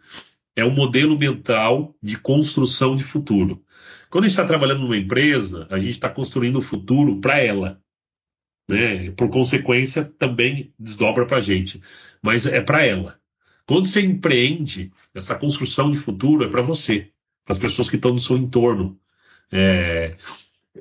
é 0.55 0.63
o 0.63 0.71
modelo 0.71 1.17
mental 1.17 1.95
de 2.01 2.17
construção 2.17 2.95
de 2.95 3.03
futuro. 3.03 3.63
Quando 4.09 4.25
a 4.25 4.27
gente 4.27 4.37
está 4.37 4.45
trabalhando 4.45 4.81
numa 4.81 4.97
empresa, 4.97 5.67
a 5.69 5.77
gente 5.77 5.91
está 5.91 6.09
construindo 6.09 6.57
o 6.57 6.61
futuro 6.61 7.19
para 7.19 7.39
ela. 7.39 7.79
Né? 8.67 9.11
Por 9.11 9.29
consequência, 9.29 10.05
também 10.05 10.73
desdobra 10.79 11.25
para 11.25 11.37
a 11.37 11.41
gente. 11.41 11.81
Mas 12.21 12.45
é 12.45 12.61
para 12.61 12.85
ela. 12.85 13.19
Quando 13.65 13.87
você 13.87 14.01
empreende, 14.01 14.91
essa 15.13 15.35
construção 15.35 15.89
de 15.89 15.97
futuro 15.97 16.43
é 16.43 16.49
para 16.49 16.61
você, 16.61 17.11
para 17.45 17.53
as 17.53 17.59
pessoas 17.59 17.89
que 17.89 17.95
estão 17.95 18.11
no 18.11 18.19
seu 18.19 18.37
entorno, 18.37 18.99
é, 19.51 20.15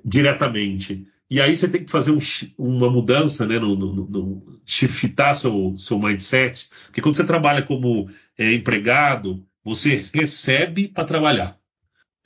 diretamente. 0.05 1.07
E 1.31 1.41
aí 1.41 1.57
você 1.57 1.69
tem 1.69 1.85
que 1.85 1.91
fazer 1.91 2.11
um, 2.11 2.19
uma 2.59 2.91
mudança, 2.91 3.47
né, 3.47 3.59
no, 3.59 3.77
no, 3.77 3.95
no, 4.09 4.61
shiftar 4.67 5.35
seu, 5.35 5.77
seu 5.79 5.99
mindset, 5.99 6.69
porque 6.87 7.01
quando 7.01 7.15
você 7.15 7.25
trabalha 7.25 7.63
como 7.63 8.11
é, 8.37 8.53
empregado, 8.53 9.47
você 9.65 10.01
recebe 10.13 10.89
para 10.89 11.05
trabalhar. 11.05 11.59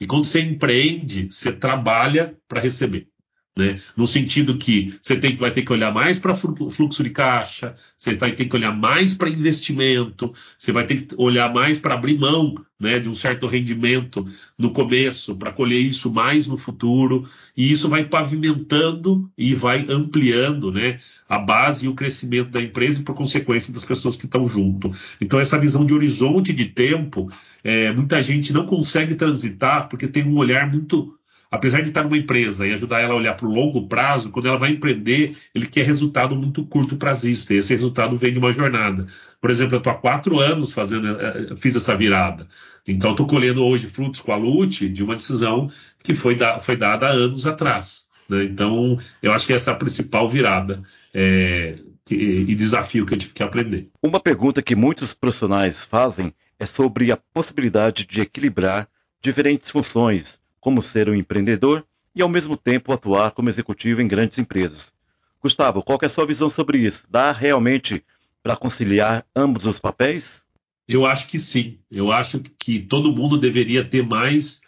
E 0.01 0.07
quando 0.07 0.25
você 0.25 0.41
empreende, 0.41 1.29
você 1.31 1.53
trabalha 1.53 2.37
para 2.49 2.61
receber. 2.61 3.09
Né? 3.57 3.81
No 3.97 4.07
sentido 4.07 4.59
que 4.59 4.95
você 5.01 5.17
tem, 5.17 5.35
vai 5.35 5.51
ter 5.51 5.63
que 5.63 5.73
olhar 5.73 5.91
mais 5.91 6.19
para 6.19 6.35
fluxo 6.35 7.03
de 7.03 7.09
caixa, 7.09 7.75
você 7.97 8.15
vai 8.15 8.33
ter 8.33 8.45
que 8.45 8.55
olhar 8.55 8.71
mais 8.71 9.15
para 9.15 9.31
investimento, 9.31 10.35
você 10.59 10.73
vai 10.73 10.85
ter 10.85 11.07
que 11.07 11.15
olhar 11.17 11.51
mais 11.51 11.79
para 11.79 11.95
abrir 11.95 12.19
mão 12.19 12.55
né, 12.79 12.99
de 12.99 13.09
um 13.09 13.15
certo 13.15 13.47
rendimento 13.47 14.27
no 14.59 14.73
começo, 14.73 15.35
para 15.37 15.53
colher 15.53 15.81
isso 15.81 16.13
mais 16.13 16.47
no 16.47 16.59
futuro, 16.59 17.27
e 17.57 17.73
isso 17.73 17.89
vai 17.89 18.05
pavimentando 18.05 19.31
e 19.39 19.55
vai 19.55 19.87
ampliando 19.89 20.71
né, 20.71 21.01
a 21.27 21.39
base 21.39 21.87
e 21.87 21.89
o 21.89 21.95
crescimento 21.95 22.51
da 22.51 22.61
empresa 22.61 23.01
e, 23.01 23.05
por 23.05 23.15
consequência, 23.15 23.73
das 23.73 23.87
pessoas 23.87 24.17
que 24.17 24.27
estão 24.27 24.47
junto. 24.47 24.93
Então, 25.19 25.41
essa 25.41 25.59
visão 25.59 25.87
de 25.87 25.95
horizonte 25.95 26.53
de 26.53 26.67
tempo, 26.67 27.31
é, 27.65 27.91
muita 27.91 28.23
gente 28.23 28.53
não 28.53 28.67
consegue 28.67 29.15
transitar 29.15 29.89
porque 29.89 30.07
tem 30.07 30.25
um 30.25 30.37
olhar 30.37 30.71
muito 30.71 31.17
apesar 31.51 31.83
de 31.83 31.89
estar 31.89 32.03
numa 32.03 32.17
empresa 32.17 32.67
e 32.67 32.73
ajudar 32.73 33.01
ela 33.01 33.15
a 33.15 33.17
olhar 33.17 33.35
para 33.35 33.47
o 33.47 33.53
longo 33.53 33.89
prazo, 33.89 34.31
quando 34.31 34.47
ela 34.47 34.59
vai 34.59 34.71
empreender, 34.71 35.37
ele 35.55 35.67
quer 35.67 35.85
resultado 35.85 36.35
muito 36.35 36.65
curto 36.65 36.97
prazista. 36.97 37.55
E 37.55 37.59
esse 37.59 37.73
resultado 37.73 38.17
vem 38.17 38.33
de 38.33 38.39
uma 38.39 38.53
jornada. 38.53 39.07
Por 39.41 39.51
exemplo, 39.51 39.75
eu 39.75 39.79
estou 39.79 39.93
há 39.93 39.97
quatro 39.97 40.41
anos 40.41 40.73
fazendo, 40.73 41.09
eh, 41.09 41.47
eh, 41.51 41.57
fiz 41.57 41.77
essa 41.77 41.97
virada. 41.97 42.47
Então, 42.87 43.13
estou 43.13 43.27
colhendo 43.27 43.65
hoje 43.65 43.87
frutos 43.87 44.21
com 44.21 44.33
a 44.33 44.37
Lute 44.37 44.89
de 44.89 45.03
uma 45.03 45.15
decisão 45.15 45.71
que 46.03 46.15
foi, 46.15 46.37
da, 46.37 46.59
foi 46.59 46.77
dada 46.77 47.07
há 47.07 47.11
anos 47.11 47.47
atrás. 47.47 48.09
Né? 48.29 48.45
Então, 48.45 48.99
eu 49.23 49.33
acho 49.33 49.47
que 49.47 49.53
essa 49.53 49.71
é 49.71 49.75
a 49.75 49.77
principal 49.77 50.29
virada. 50.29 50.83
É, 51.13 51.77
e 52.09 52.55
desafio 52.55 53.05
que 53.05 53.15
eu 53.15 53.19
tive 53.19 53.33
que 53.33 53.43
aprender. 53.43 53.89
Uma 54.01 54.21
pergunta 54.21 54.63
que 54.63 54.77
muitos 54.77 55.13
profissionais 55.13 55.85
fazem 55.85 56.33
é 56.59 56.65
sobre 56.65 57.11
a 57.11 57.17
possibilidade 57.17 58.07
de 58.07 58.21
equilibrar 58.21 58.89
diferentes 59.21 59.71
funções, 59.71 60.39
como 60.67 60.83
ser 60.83 61.09
um 61.09 61.15
empreendedor 61.15 61.87
e 62.13 62.21
ao 62.21 62.29
mesmo 62.29 62.57
tempo 62.57 62.93
atuar 62.93 63.31
como 63.31 63.49
executivo 63.49 64.03
em 64.03 64.09
grandes 64.09 64.37
empresas. 64.37 64.93
Gustavo, 65.41 65.81
qual 65.81 65.97
é 66.03 66.07
a 66.07 66.09
sua 66.09 66.27
visão 66.27 66.51
sobre 66.51 66.79
isso? 66.79 67.07
Dá 67.09 67.31
realmente 67.31 68.03
para 68.43 68.57
conciliar 68.57 69.25
ambos 69.35 69.65
os 69.65 69.79
papéis? 69.79 70.45
Eu 70.89 71.07
acho 71.07 71.29
que 71.29 71.39
sim. 71.39 71.79
Eu 71.89 72.11
acho 72.11 72.41
que 72.59 72.81
todo 72.81 73.13
mundo 73.13 73.39
deveria 73.39 73.85
ter 73.85 74.05
mais, 74.05 74.61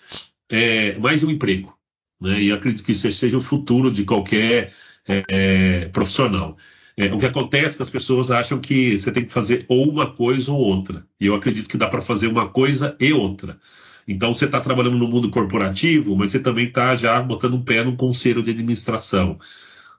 é, 0.48 0.96
mais 1.00 1.24
um 1.24 1.32
emprego. 1.32 1.76
Né? 2.20 2.42
E 2.42 2.52
acredito 2.52 2.84
que 2.84 2.92
isso 2.92 3.10
seja 3.10 3.36
o 3.36 3.40
futuro 3.40 3.90
de 3.90 4.04
qualquer 4.04 4.72
é, 5.04 5.24
é, 5.28 5.84
profissional. 5.86 6.56
É, 6.96 7.12
o 7.12 7.18
que 7.18 7.26
acontece 7.26 7.74
é 7.74 7.78
que 7.78 7.82
as 7.82 7.90
pessoas 7.90 8.30
acham 8.30 8.60
que 8.60 8.96
você 8.96 9.10
tem 9.10 9.24
que 9.24 9.32
fazer 9.32 9.66
ou 9.66 9.90
uma 9.90 10.08
coisa 10.08 10.52
ou 10.52 10.60
outra. 10.60 11.04
E 11.20 11.26
eu 11.26 11.34
acredito 11.34 11.68
que 11.68 11.76
dá 11.76 11.88
para 11.88 12.00
fazer 12.00 12.28
uma 12.28 12.48
coisa 12.48 12.96
e 13.00 13.12
outra. 13.12 13.58
Então 14.08 14.32
você 14.32 14.46
está 14.46 14.58
trabalhando 14.58 14.96
no 14.96 15.06
mundo 15.06 15.28
corporativo, 15.28 16.16
mas 16.16 16.32
você 16.32 16.40
também 16.40 16.66
está 16.66 16.96
já 16.96 17.20
botando 17.20 17.54
um 17.54 17.62
pé 17.62 17.84
no 17.84 17.94
conselho 17.94 18.42
de 18.42 18.50
administração. 18.50 19.38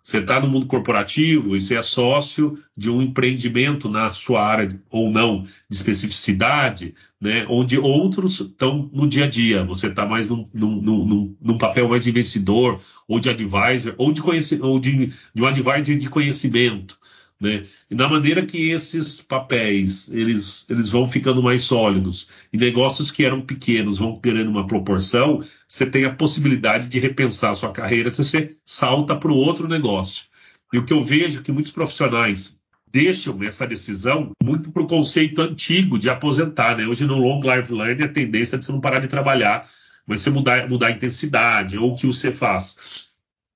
Você 0.02 0.18
está 0.18 0.40
no 0.40 0.48
mundo 0.48 0.66
corporativo 0.66 1.56
e 1.56 1.62
você 1.62 1.76
é 1.76 1.84
sócio 1.84 2.58
de 2.76 2.90
um 2.90 3.02
empreendimento 3.02 3.88
na 3.88 4.12
sua 4.12 4.44
área 4.44 4.68
ou 4.90 5.12
não 5.12 5.44
de 5.44 5.76
especificidade, 5.76 6.96
né, 7.22 7.46
onde 7.48 7.78
outros 7.78 8.40
estão 8.40 8.90
no 8.92 9.08
dia 9.08 9.26
a 9.26 9.28
dia. 9.28 9.64
Você 9.66 9.88
está 9.88 10.08
mais 10.08 10.28
num, 10.28 10.50
num, 10.52 10.82
num, 10.82 11.36
num, 11.40 11.58
papel 11.60 11.88
mais 11.88 12.06
de 12.06 12.10
investidor, 12.10 12.82
ou 13.08 13.20
de 13.20 13.30
advisor, 13.30 13.94
ou 13.98 14.12
de, 14.12 14.22
ou 14.62 14.80
de, 14.80 15.14
de 15.36 15.44
um 15.44 15.46
advisor 15.46 15.96
de 15.96 16.10
conhecimento. 16.10 16.99
Né? 17.42 17.66
E 17.90 17.96
da 17.96 18.10
maneira 18.10 18.46
que 18.46 18.70
esses 18.70 19.22
papéis 19.22 20.12
eles, 20.12 20.66
eles 20.70 20.90
vão 20.90 21.08
ficando 21.08 21.42
mais 21.42 21.64
sólidos 21.64 22.28
e 22.52 22.58
negócios 22.58 23.10
que 23.10 23.24
eram 23.24 23.42
pequenos 23.42 23.98
vão 23.98 24.20
ganhando 24.22 24.52
uma 24.52 24.68
proporção, 24.68 25.42
você 25.66 25.86
tem 25.86 26.04
a 26.04 26.14
possibilidade 26.14 26.90
de 26.90 27.00
repensar 27.00 27.52
a 27.52 27.56
sua 27.56 27.72
carreira 27.72 28.12
se 28.12 28.24
você 28.24 28.58
salta 28.66 29.16
para 29.16 29.32
o 29.32 29.38
outro 29.38 29.70
negócio. 29.70 30.26
E 30.74 30.78
o 30.78 30.86
que 30.86 30.92
eu 30.92 31.02
vejo 31.02 31.40
é 31.40 31.42
que 31.42 31.52
muitos 31.52 31.72
profissionais 31.72 32.60
deixam 32.92 33.42
essa 33.44 33.66
decisão 33.66 34.32
muito 34.44 34.72
para 34.72 34.84
o 34.84 34.88
conceito 34.88 35.42
antigo 35.42 35.98
de 35.98 36.10
aposentar. 36.10 36.76
Né? 36.76 36.88
Hoje 36.88 37.06
no 37.06 37.18
Long 37.18 37.42
Life 37.42 37.72
Learning 37.72 38.04
a 38.04 38.10
tendência 38.10 38.58
é 38.58 38.60
de 38.60 38.66
você 38.66 38.72
não 38.72 38.82
parar 38.82 39.00
de 39.00 39.08
trabalhar, 39.08 39.70
mas 40.06 40.22
você 40.22 40.30
mudar, 40.30 40.68
mudar 40.68 40.88
a 40.88 40.92
intensidade 40.92 41.78
ou 41.78 41.94
o 41.94 41.96
que 41.96 42.06
você 42.06 42.34
faz. 42.34 43.08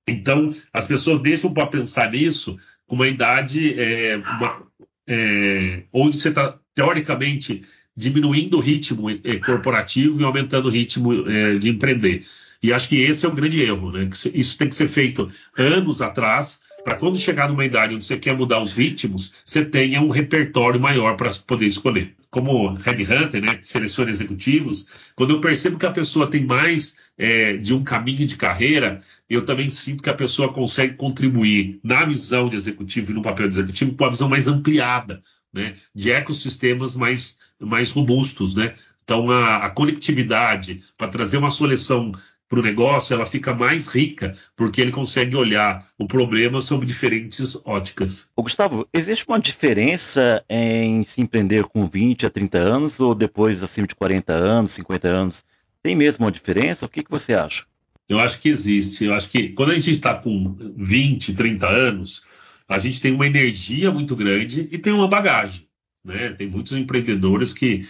Então, 0.06 0.50
as 0.72 0.86
pessoas 0.86 1.20
deixam 1.20 1.52
para 1.52 1.66
pensar 1.66 2.10
nisso 2.10 2.58
com 2.86 2.96
uma 2.96 3.08
idade 3.08 3.78
é, 3.78 4.16
uma, 4.16 4.62
é, 5.06 5.82
onde 5.92 6.18
você 6.18 6.28
está, 6.28 6.58
teoricamente, 6.74 7.62
diminuindo 7.96 8.56
o 8.56 8.60
ritmo 8.60 9.10
é, 9.10 9.36
corporativo 9.44 10.20
e 10.20 10.24
aumentando 10.24 10.66
o 10.66 10.70
ritmo 10.70 11.28
é, 11.28 11.58
de 11.58 11.68
empreender. 11.68 12.24
E 12.62 12.72
acho 12.72 12.88
que 12.88 13.00
esse 13.00 13.26
é 13.26 13.28
um 13.28 13.34
grande 13.34 13.60
erro, 13.60 13.92
né? 13.92 14.08
Isso 14.32 14.56
tem 14.56 14.68
que 14.68 14.74
ser 14.74 14.88
feito 14.88 15.30
anos 15.56 16.00
atrás, 16.00 16.62
para 16.82 16.96
quando 16.96 17.18
chegar 17.18 17.48
numa 17.48 17.64
idade 17.64 17.94
onde 17.94 18.04
você 18.04 18.16
quer 18.16 18.36
mudar 18.36 18.62
os 18.62 18.72
ritmos, 18.72 19.34
você 19.44 19.64
tenha 19.64 20.00
um 20.00 20.10
repertório 20.10 20.80
maior 20.80 21.16
para 21.16 21.30
poder 21.46 21.66
escolher. 21.66 22.14
Como 22.34 22.74
Headhunter, 22.74 23.40
né, 23.40 23.60
seleciona 23.62 24.10
executivos, 24.10 24.88
quando 25.14 25.34
eu 25.34 25.40
percebo 25.40 25.78
que 25.78 25.86
a 25.86 25.92
pessoa 25.92 26.28
tem 26.28 26.44
mais 26.44 26.98
é, 27.16 27.56
de 27.56 27.72
um 27.72 27.84
caminho 27.84 28.26
de 28.26 28.34
carreira, 28.34 29.04
eu 29.30 29.44
também 29.44 29.70
sinto 29.70 30.02
que 30.02 30.10
a 30.10 30.14
pessoa 30.14 30.52
consegue 30.52 30.96
contribuir 30.96 31.78
na 31.84 32.04
visão 32.04 32.48
de 32.48 32.56
executivo 32.56 33.12
e 33.12 33.14
no 33.14 33.22
papel 33.22 33.48
de 33.48 33.54
executivo 33.54 33.94
com 33.94 34.04
a 34.04 34.10
visão 34.10 34.28
mais 34.28 34.48
ampliada, 34.48 35.22
né, 35.52 35.76
de 35.94 36.10
ecossistemas 36.10 36.96
mais, 36.96 37.38
mais 37.60 37.92
robustos, 37.92 38.56
né? 38.56 38.74
Então, 39.04 39.30
a, 39.30 39.58
a 39.58 39.70
conectividade 39.70 40.82
para 40.98 41.06
trazer 41.06 41.38
uma 41.38 41.52
solução 41.52 42.10
para 42.54 42.60
o 42.60 42.62
negócio, 42.64 43.12
ela 43.12 43.26
fica 43.26 43.52
mais 43.52 43.88
rica, 43.88 44.36
porque 44.54 44.80
ele 44.80 44.92
consegue 44.92 45.34
olhar 45.34 45.88
o 45.98 46.06
problema 46.06 46.62
sob 46.62 46.86
diferentes 46.86 47.60
óticas. 47.66 48.30
Ô 48.36 48.42
Gustavo, 48.44 48.88
existe 48.92 49.24
uma 49.26 49.40
diferença 49.40 50.44
em 50.48 51.02
se 51.02 51.20
empreender 51.20 51.64
com 51.64 51.84
20 51.86 52.26
a 52.26 52.30
30 52.30 52.58
anos 52.58 53.00
ou 53.00 53.12
depois 53.12 53.62
acima 53.64 53.88
de 53.88 53.94
40 53.96 54.32
anos, 54.32 54.70
50 54.70 55.08
anos? 55.08 55.44
Tem 55.82 55.96
mesmo 55.96 56.24
uma 56.24 56.30
diferença? 56.30 56.86
O 56.86 56.88
que, 56.88 57.02
que 57.02 57.10
você 57.10 57.34
acha? 57.34 57.64
Eu 58.08 58.20
acho 58.20 58.40
que 58.40 58.48
existe. 58.48 59.04
Eu 59.04 59.14
acho 59.14 59.28
que 59.28 59.48
quando 59.48 59.72
a 59.72 59.74
gente 59.74 59.90
está 59.90 60.14
com 60.14 60.56
20, 60.76 61.34
30 61.34 61.66
anos, 61.66 62.22
a 62.68 62.78
gente 62.78 63.00
tem 63.00 63.12
uma 63.12 63.26
energia 63.26 63.90
muito 63.90 64.14
grande 64.14 64.68
e 64.70 64.78
tem 64.78 64.92
uma 64.92 65.08
bagagem. 65.08 65.66
Né? 66.04 66.30
Tem 66.30 66.46
muitos 66.46 66.76
empreendedores 66.76 67.52
que 67.52 67.84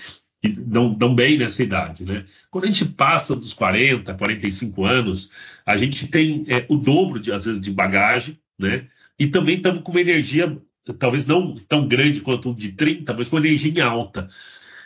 que 0.45 0.61
dão, 0.61 0.93
dão 0.93 1.15
bem 1.15 1.39
nessa 1.39 1.63
idade, 1.63 2.05
né? 2.05 2.27
Quando 2.51 2.65
a 2.65 2.67
gente 2.67 2.85
passa 2.85 3.35
dos 3.35 3.55
40, 3.55 4.13
45 4.13 4.85
anos, 4.85 5.31
a 5.65 5.75
gente 5.79 6.07
tem 6.09 6.45
é, 6.49 6.67
o 6.69 6.77
dobro, 6.77 7.19
de, 7.19 7.33
às 7.33 7.47
vezes, 7.47 7.61
de 7.61 7.71
bagagem, 7.71 8.39
né? 8.59 8.87
E 9.19 9.27
também 9.27 9.57
estamos 9.57 9.83
com 9.83 9.91
uma 9.91 10.03
energia, 10.03 10.55
talvez 10.99 11.27
não 11.27 11.55
tão 11.55 11.89
grande 11.89 12.21
quanto 12.21 12.55
de 12.55 12.73
30, 12.73 13.15
mas 13.15 13.29
com 13.29 13.37
uma 13.37 13.47
energia 13.47 13.87
alta. 13.87 14.29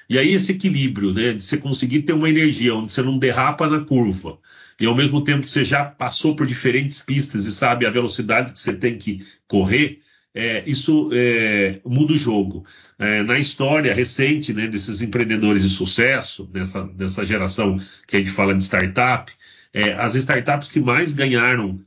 E 0.08 0.16
aí 0.16 0.32
esse 0.32 0.52
equilíbrio, 0.52 1.12
né? 1.12 1.32
De 1.32 1.42
você 1.42 1.56
conseguir 1.56 2.02
ter 2.02 2.12
uma 2.12 2.30
energia 2.30 2.74
onde 2.76 2.92
você 2.92 3.02
não 3.02 3.18
derrapa 3.18 3.68
na 3.68 3.80
curva, 3.80 4.38
e 4.80 4.86
ao 4.86 4.94
mesmo 4.94 5.24
tempo 5.24 5.44
você 5.44 5.64
já 5.64 5.84
passou 5.84 6.36
por 6.36 6.46
diferentes 6.46 7.00
pistas 7.00 7.46
e 7.46 7.52
sabe 7.52 7.84
a 7.84 7.90
velocidade 7.90 8.52
que 8.52 8.60
você 8.60 8.76
tem 8.76 8.96
que 8.96 9.26
correr, 9.48 10.02
é, 10.38 10.62
isso 10.66 11.10
é, 11.12 11.80
muda 11.84 12.12
o 12.12 12.16
jogo. 12.16 12.64
É, 12.96 13.24
na 13.24 13.40
história 13.40 13.92
recente 13.92 14.52
né, 14.52 14.68
desses 14.68 15.02
empreendedores 15.02 15.64
de 15.64 15.68
sucesso, 15.68 16.44
dessa, 16.44 16.84
dessa 16.86 17.26
geração 17.26 17.80
que 18.06 18.16
a 18.16 18.20
gente 18.20 18.30
fala 18.30 18.54
de 18.54 18.62
startup, 18.62 19.32
é, 19.74 19.94
as 19.94 20.14
startups 20.14 20.68
que 20.68 20.78
mais 20.78 21.12
ganharam 21.12 21.80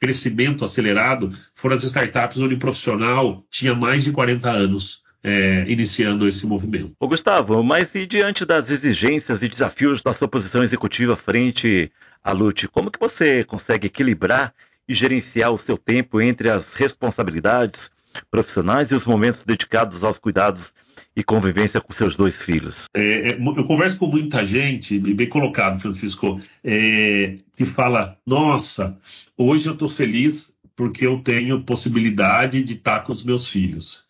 crescimento 0.00 0.64
acelerado 0.64 1.36
foram 1.54 1.74
as 1.74 1.84
startups 1.84 2.40
onde 2.40 2.54
o 2.54 2.58
profissional 2.58 3.44
tinha 3.50 3.74
mais 3.74 4.04
de 4.04 4.10
40 4.10 4.50
anos. 4.50 5.06
É, 5.20 5.64
iniciando 5.68 6.28
esse 6.28 6.46
movimento. 6.46 6.92
Ô 7.00 7.08
Gustavo, 7.08 7.60
mas 7.60 7.92
e 7.96 8.06
diante 8.06 8.44
das 8.44 8.70
exigências 8.70 9.42
e 9.42 9.48
desafios 9.48 10.00
da 10.00 10.14
sua 10.14 10.28
posição 10.28 10.62
executiva 10.62 11.16
frente 11.16 11.90
à 12.22 12.30
Lute, 12.30 12.68
como 12.68 12.88
que 12.88 13.00
você 13.00 13.42
consegue 13.42 13.88
equilibrar 13.88 14.54
e 14.88 14.94
gerenciar 14.94 15.50
o 15.50 15.58
seu 15.58 15.76
tempo 15.76 16.20
entre 16.20 16.48
as 16.48 16.72
responsabilidades 16.72 17.90
profissionais 18.30 18.90
e 18.90 18.94
os 18.94 19.06
momentos 19.06 19.44
dedicados 19.44 20.04
aos 20.04 20.18
cuidados 20.18 20.74
e 21.14 21.24
convivência 21.24 21.80
com 21.80 21.92
seus 21.92 22.16
dois 22.16 22.42
filhos? 22.42 22.84
É, 22.94 23.30
é 23.30 23.38
eu 23.38 23.64
converso 23.64 23.98
com 23.98 24.06
muita 24.06 24.44
gente, 24.44 24.98
bem 24.98 25.28
colocado, 25.28 25.80
Francisco, 25.80 26.40
é, 26.62 27.38
que 27.56 27.64
fala: 27.64 28.16
nossa, 28.26 28.98
hoje 29.36 29.68
eu 29.68 29.72
estou 29.72 29.88
feliz 29.88 30.56
porque 30.76 31.06
eu 31.06 31.18
tenho 31.18 31.64
possibilidade 31.64 32.62
de 32.62 32.74
estar 32.74 33.00
com 33.00 33.10
os 33.10 33.24
meus 33.24 33.48
filhos. 33.48 34.06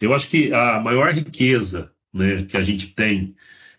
Eu 0.00 0.12
acho 0.12 0.28
que 0.28 0.52
a 0.52 0.78
maior 0.80 1.10
riqueza 1.12 1.90
né, 2.12 2.44
que 2.44 2.56
a 2.56 2.62
gente 2.62 2.88
tem 2.88 3.34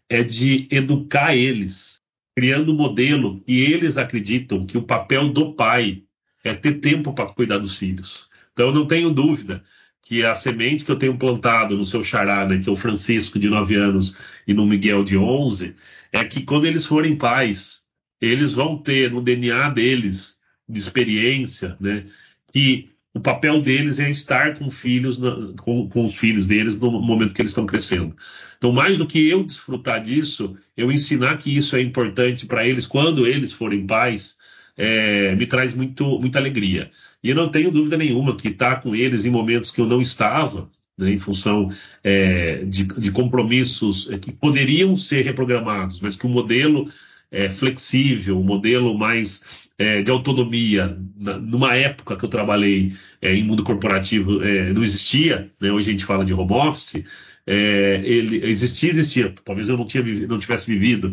é 0.09 0.23
de 0.23 0.67
educar 0.71 1.35
eles, 1.35 2.01
criando 2.35 2.71
um 2.71 2.75
modelo 2.75 3.41
que 3.41 3.61
eles 3.61 3.97
acreditam 3.97 4.65
que 4.65 4.77
o 4.77 4.83
papel 4.83 5.31
do 5.31 5.53
pai 5.53 6.03
é 6.43 6.53
ter 6.53 6.79
tempo 6.79 7.13
para 7.13 7.27
cuidar 7.27 7.59
dos 7.59 7.75
filhos. 7.75 8.30
Então, 8.53 8.71
não 8.71 8.85
tenho 8.85 9.11
dúvida 9.11 9.63
que 10.01 10.23
a 10.23 10.33
semente 10.33 10.83
que 10.83 10.91
eu 10.91 10.97
tenho 10.97 11.17
plantado 11.17 11.77
no 11.77 11.85
seu 11.85 12.03
xará, 12.03 12.45
né, 12.45 12.59
que 12.59 12.67
é 12.67 12.71
o 12.71 12.75
Francisco, 12.75 13.39
de 13.39 13.49
9 13.49 13.75
anos, 13.75 14.17
e 14.47 14.53
no 14.53 14.65
Miguel, 14.65 15.03
de 15.03 15.17
11, 15.17 15.75
é 16.11 16.23
que 16.25 16.43
quando 16.43 16.65
eles 16.65 16.85
forem 16.85 17.15
pais, 17.15 17.85
eles 18.19 18.53
vão 18.53 18.77
ter 18.77 19.11
no 19.11 19.21
DNA 19.21 19.69
deles, 19.69 20.39
de 20.67 20.79
experiência, 20.79 21.77
né, 21.79 22.05
que 22.51 22.89
o 23.13 23.19
papel 23.19 23.61
deles 23.61 23.99
é 23.99 24.09
estar 24.09 24.57
com 24.57 24.69
filhos, 24.69 25.17
com, 25.61 25.89
com, 25.89 26.03
os 26.05 26.15
filhos 26.15 26.47
deles 26.47 26.79
no 26.79 26.91
momento 26.91 27.33
que 27.33 27.41
eles 27.41 27.51
estão 27.51 27.65
crescendo. 27.65 28.15
Então, 28.57 28.71
mais 28.71 28.97
do 28.97 29.05
que 29.05 29.27
eu 29.29 29.43
desfrutar 29.43 30.01
disso, 30.01 30.55
eu 30.77 30.91
ensinar 30.91 31.37
que 31.37 31.55
isso 31.55 31.75
é 31.75 31.81
importante 31.81 32.45
para 32.45 32.65
eles 32.65 32.85
quando 32.85 33.27
eles 33.27 33.51
forem 33.51 33.85
pais, 33.85 34.37
é, 34.77 35.35
me 35.35 35.45
traz 35.45 35.73
muito, 35.73 36.19
muita 36.19 36.39
alegria. 36.39 36.91
E 37.23 37.29
eu 37.29 37.35
não 37.35 37.49
tenho 37.49 37.71
dúvida 37.71 37.97
nenhuma 37.97 38.35
que 38.35 38.49
estar 38.49 38.75
tá 38.75 38.81
com 38.81 38.95
eles 38.95 39.25
em 39.25 39.29
momentos 39.29 39.71
que 39.71 39.81
eu 39.81 39.85
não 39.85 40.01
estava, 40.01 40.69
né, 40.97 41.11
em 41.11 41.19
função 41.19 41.69
é, 42.03 42.63
de, 42.65 42.83
de, 42.85 43.11
compromissos 43.11 44.09
é, 44.09 44.17
que 44.17 44.31
poderiam 44.31 44.95
ser 44.95 45.23
reprogramados, 45.23 45.99
mas 45.99 46.15
que 46.15 46.25
o 46.25 46.29
modelo 46.29 46.89
é, 47.31 47.49
flexível, 47.49 48.39
o 48.39 48.43
modelo 48.43 48.97
mais 48.97 49.69
é, 49.77 50.01
de 50.01 50.11
autonomia, 50.11 50.97
na, 51.15 51.37
numa 51.37 51.75
época 51.75 52.15
que 52.15 52.25
eu 52.25 52.29
trabalhei 52.29 52.93
é, 53.21 53.33
em 53.33 53.43
mundo 53.43 53.63
corporativo, 53.63 54.43
é, 54.43 54.73
não 54.73 54.83
existia, 54.83 55.51
né, 55.59 55.71
hoje 55.71 55.89
a 55.89 55.91
gente 55.91 56.05
fala 56.05 56.25
de 56.25 56.33
home 56.33 56.53
office, 56.53 57.03
ele 57.47 58.45
existia, 58.45 58.91
existia, 58.91 59.33
talvez 59.43 59.67
eu 59.67 59.75
não, 59.75 59.85
tinha, 59.85 60.03
não 60.27 60.37
tivesse 60.37 60.67
vivido, 60.67 61.11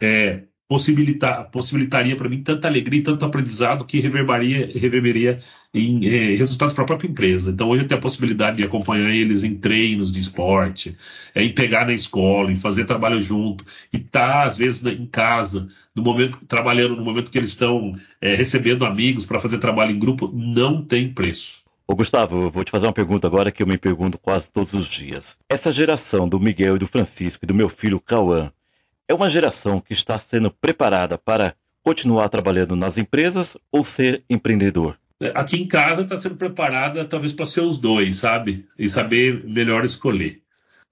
é, 0.00 0.42
possibilitar, 0.70 1.50
possibilitaria 1.50 2.14
para 2.14 2.28
mim 2.28 2.44
tanta 2.44 2.68
alegria 2.68 3.00
e 3.00 3.02
tanto 3.02 3.24
aprendizado 3.24 3.84
que 3.84 3.98
reverberaria, 3.98 4.70
reverberaria 4.72 5.40
em 5.74 6.06
eh, 6.06 6.36
resultados 6.36 6.72
para 6.72 6.84
a 6.84 6.86
própria 6.86 7.08
empresa. 7.08 7.50
Então, 7.50 7.68
hoje 7.68 7.82
eu 7.82 7.88
tenho 7.88 7.98
a 7.98 8.00
possibilidade 8.00 8.58
de 8.58 8.62
acompanhar 8.62 9.10
eles 9.10 9.42
em 9.42 9.56
treinos 9.56 10.12
de 10.12 10.20
esporte, 10.20 10.96
é, 11.34 11.42
em 11.42 11.52
pegar 11.52 11.86
na 11.86 11.92
escola, 11.92 12.52
em 12.52 12.54
fazer 12.54 12.84
trabalho 12.84 13.20
junto, 13.20 13.64
e 13.92 13.96
estar, 13.96 14.28
tá, 14.28 14.42
às 14.44 14.56
vezes, 14.56 14.84
em 14.86 15.06
casa, 15.06 15.68
no 15.92 16.04
momento 16.04 16.38
trabalhando 16.46 16.94
no 16.94 17.04
momento 17.04 17.32
que 17.32 17.38
eles 17.38 17.50
estão 17.50 17.90
é, 18.20 18.36
recebendo 18.36 18.84
amigos 18.84 19.26
para 19.26 19.40
fazer 19.40 19.58
trabalho 19.58 19.90
em 19.90 19.98
grupo, 19.98 20.30
não 20.32 20.84
tem 20.84 21.12
preço. 21.12 21.64
Ô 21.84 21.96
Gustavo, 21.96 22.48
vou 22.48 22.62
te 22.62 22.70
fazer 22.70 22.86
uma 22.86 22.92
pergunta 22.92 23.26
agora 23.26 23.50
que 23.50 23.60
eu 23.60 23.66
me 23.66 23.76
pergunto 23.76 24.16
quase 24.18 24.52
todos 24.52 24.72
os 24.72 24.86
dias. 24.86 25.36
Essa 25.48 25.72
geração 25.72 26.28
do 26.28 26.38
Miguel 26.38 26.76
e 26.76 26.78
do 26.78 26.86
Francisco 26.86 27.44
e 27.44 27.48
do 27.48 27.54
meu 27.54 27.68
filho 27.68 27.98
Cauã, 27.98 28.52
é 29.10 29.14
uma 29.14 29.28
geração 29.28 29.80
que 29.80 29.92
está 29.92 30.16
sendo 30.16 30.52
preparada 30.52 31.18
para 31.18 31.56
continuar 31.82 32.28
trabalhando 32.28 32.76
nas 32.76 32.96
empresas 32.96 33.56
ou 33.72 33.82
ser 33.82 34.22
empreendedor? 34.30 34.96
Aqui 35.34 35.60
em 35.60 35.66
casa 35.66 36.02
está 36.02 36.16
sendo 36.16 36.36
preparada 36.36 37.04
talvez 37.04 37.32
para 37.32 37.44
ser 37.44 37.62
os 37.62 37.76
dois, 37.76 38.16
sabe? 38.16 38.66
E 38.78 38.88
saber 38.88 39.44
melhor 39.44 39.84
escolher. 39.84 40.40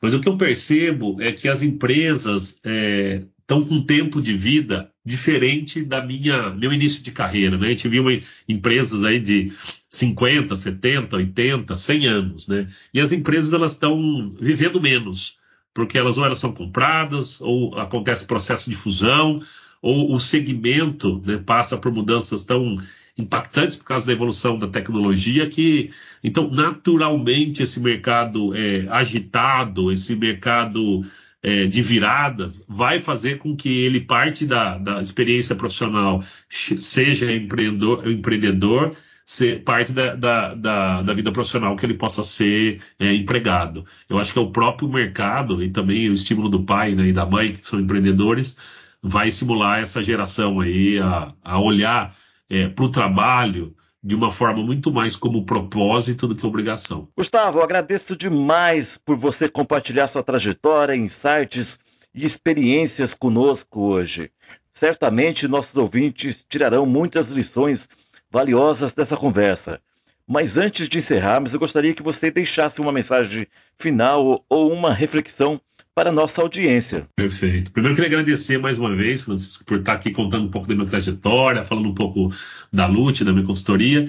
Mas 0.03 0.15
o 0.15 0.21
que 0.21 0.29
eu 0.29 0.37
percebo 0.37 1.23
é 1.23 1.31
que 1.31 1.49
as 1.49 1.63
empresas 1.63 2.61
estão 2.61 3.59
é, 3.59 3.65
com 3.65 3.75
um 3.77 3.87
tempo 3.87 4.21
de 4.21 4.37
vida 4.37 4.91
diferente 5.05 5.85
da 5.85 6.05
minha 6.05 6.51
meu 6.51 6.73
início 6.73 7.05
de 7.05 7.13
carreira. 7.13 7.57
Né? 7.57 7.69
A 7.69 7.71
gente 7.71 7.89
viu 7.89 8.05
empresas 8.49 9.05
aí 9.05 9.21
de 9.21 9.53
50, 9.89 10.57
70, 10.57 11.17
80, 11.17 11.77
100 11.77 12.07
anos. 12.07 12.49
Né? 12.49 12.67
E 12.93 13.01
as 13.01 13.13
empresas 13.13 13.53
elas 13.53 13.73
estão 13.73 14.35
vivendo 14.41 14.81
menos 14.81 15.39
porque 15.79 15.97
elas 15.97 16.19
ou 16.19 16.25
elas 16.25 16.41
são 16.41 16.51
compradas, 16.51 17.41
ou 17.41 17.73
acontece 17.79 18.27
processo 18.27 18.69
de 18.69 18.75
fusão, 18.75 19.41
ou 19.81 20.13
o 20.13 20.19
segmento 20.19 21.23
né, 21.25 21.37
passa 21.39 21.79
por 21.79 21.93
mudanças 21.93 22.43
tão 22.43 22.75
impactantes 23.17 23.77
por 23.77 23.85
causa 23.85 24.05
da 24.05 24.13
evolução 24.13 24.59
da 24.59 24.67
tecnologia 24.67 25.49
que 25.49 25.93
então 26.23 26.51
naturalmente 26.51 27.63
esse 27.63 27.79
mercado 27.79 28.53
é, 28.57 28.89
agitado, 28.91 29.93
esse 29.93 30.17
mercado 30.17 31.05
é, 31.41 31.67
de 31.67 31.81
viradas 31.81 32.65
vai 32.69 32.99
fazer 32.99 33.39
com 33.39 33.55
que 33.55 33.69
ele 33.69 34.01
parte 34.01 34.47
da, 34.47 34.79
da 34.79 35.01
experiência 35.01 35.55
profissional 35.55 36.25
seja 36.49 37.33
empreendedor, 37.33 38.09
empreendedor 38.11 38.97
ser 39.29 39.63
parte 39.63 39.93
da, 39.93 40.15
da, 40.15 40.55
da, 40.55 41.03
da, 41.03 41.13
vida 41.13 41.31
profissional 41.31 41.77
que 41.77 41.85
ele 41.85 41.93
possa 41.93 42.25
ser 42.25 42.81
é, 42.99 43.13
empregado. 43.13 43.85
Eu 44.09 44.19
acho 44.19 44.33
que 44.33 44.39
é 44.39 44.43
o 44.43 44.51
próprio 44.51 44.89
mercado 44.89 45.63
e 45.63 45.69
também 45.69 46.09
o 46.09 46.15
estímulo 46.15 46.49
do 46.49 46.63
pai 46.65 46.95
né, 46.95 47.09
e 47.09 47.13
da 47.13 47.27
mãe, 47.27 47.53
que 47.53 47.63
são 47.63 47.79
empreendedores, 47.79 48.57
vai 49.03 49.29
estimular 49.29 49.83
essa 49.83 50.03
geração 50.03 50.61
aí 50.61 50.99
a, 50.99 51.35
a 51.45 51.61
olhar 51.61 52.17
é, 52.49 52.69
para 52.69 52.87
o 52.87 52.89
trabalho 52.89 53.77
de 54.03 54.15
uma 54.15 54.33
forma 54.33 54.63
muito 54.63 54.91
mais 54.91 55.15
como 55.15 55.45
propósito 55.45 56.27
do 56.27 56.35
que 56.35 56.47
obrigação. 56.47 57.07
Gustavo, 57.15 57.61
agradeço 57.61 58.17
demais 58.17 58.97
por 58.97 59.19
você 59.19 59.47
compartilhar 59.47 60.09
sua 60.09 60.23
trajetória, 60.23 60.97
insights 60.97 61.79
e 62.15 62.25
experiências 62.25 63.13
conosco 63.13 63.79
hoje. 63.83 64.31
Certamente 64.73 65.47
nossos 65.47 65.77
ouvintes 65.77 66.47
tirarão 66.49 66.87
muitas 66.87 67.31
lições 67.31 67.91
valiosas 68.31 68.93
dessa 68.93 69.17
conversa. 69.17 69.81
Mas 70.27 70.59
antes 70.59 70.89
de 70.89 70.99
encerrarmos, 70.99 71.55
eu 71.55 71.59
gostaria 71.59 71.95
que 71.95 72.03
você 72.03 72.31
deixasse 72.31 72.81
uma 72.81 72.93
mensagem 72.93 73.47
final 73.79 74.45
ou 74.49 74.73
uma 74.73 74.93
reflexão 74.93 75.59
para 75.95 76.11
a 76.11 76.13
nossa 76.13 76.43
audiência. 76.43 77.09
Perfeito. 77.17 77.73
Primeiro, 77.73 77.95
eu 77.95 77.97
queria 77.97 78.19
agradecer 78.19 78.59
mais 78.59 78.79
uma 78.79 78.95
vez, 78.95 79.23
Francisco, 79.23 79.65
por 79.65 79.79
estar 79.79 79.95
aqui 79.95 80.11
contando 80.11 80.45
um 80.45 80.51
pouco 80.51 80.69
da 80.69 80.75
minha 80.75 80.87
trajetória, 80.87 81.65
falando 81.65 81.89
um 81.89 81.95
pouco 81.95 82.31
da 82.71 82.87
LUT, 82.87 83.25
da 83.25 83.33
minha 83.33 83.47
consultoria. 83.47 84.09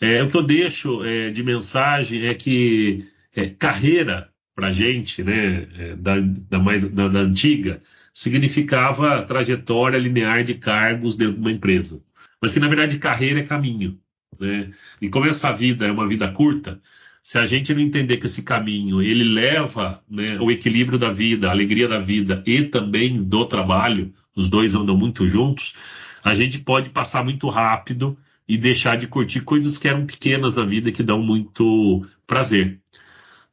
É, 0.00 0.22
o 0.22 0.28
que 0.28 0.36
eu 0.36 0.42
deixo 0.42 1.04
é, 1.04 1.30
de 1.30 1.42
mensagem 1.42 2.26
é 2.26 2.32
que 2.32 3.08
é, 3.34 3.46
carreira 3.46 4.30
para 4.54 4.68
a 4.68 4.72
gente, 4.72 5.22
né, 5.22 5.68
é, 5.76 5.96
da, 5.96 6.14
da, 6.20 6.58
mais, 6.58 6.88
da, 6.88 7.08
da 7.08 7.18
antiga, 7.18 7.82
significava 8.14 9.22
trajetória 9.24 9.98
linear 9.98 10.42
de 10.44 10.54
cargos 10.54 11.16
dentro 11.16 11.34
de 11.34 11.40
uma 11.40 11.52
empresa 11.52 12.00
mas 12.40 12.52
que 12.52 12.60
na 12.60 12.68
verdade 12.68 12.98
carreira 12.98 13.40
é 13.40 13.42
caminho. 13.42 13.98
Né? 14.38 14.72
E 15.00 15.08
como 15.08 15.26
essa 15.26 15.52
vida 15.52 15.86
é 15.86 15.92
uma 15.92 16.06
vida 16.06 16.30
curta, 16.30 16.80
se 17.22 17.38
a 17.38 17.46
gente 17.46 17.74
não 17.74 17.80
entender 17.80 18.18
que 18.18 18.26
esse 18.26 18.42
caminho 18.42 19.02
ele 19.02 19.24
leva 19.24 20.02
né, 20.08 20.38
o 20.40 20.50
equilíbrio 20.50 20.98
da 20.98 21.10
vida, 21.10 21.48
a 21.48 21.50
alegria 21.50 21.88
da 21.88 21.98
vida 21.98 22.42
e 22.46 22.62
também 22.62 23.22
do 23.22 23.44
trabalho, 23.44 24.12
os 24.34 24.48
dois 24.48 24.74
andam 24.74 24.96
muito 24.96 25.26
juntos, 25.26 25.74
a 26.22 26.34
gente 26.34 26.58
pode 26.58 26.90
passar 26.90 27.24
muito 27.24 27.48
rápido 27.48 28.16
e 28.48 28.56
deixar 28.56 28.96
de 28.96 29.06
curtir 29.06 29.40
coisas 29.40 29.76
que 29.76 29.88
eram 29.88 30.06
pequenas 30.06 30.54
na 30.54 30.64
vida 30.64 30.92
que 30.92 31.02
dão 31.02 31.20
muito 31.20 32.02
prazer. 32.26 32.80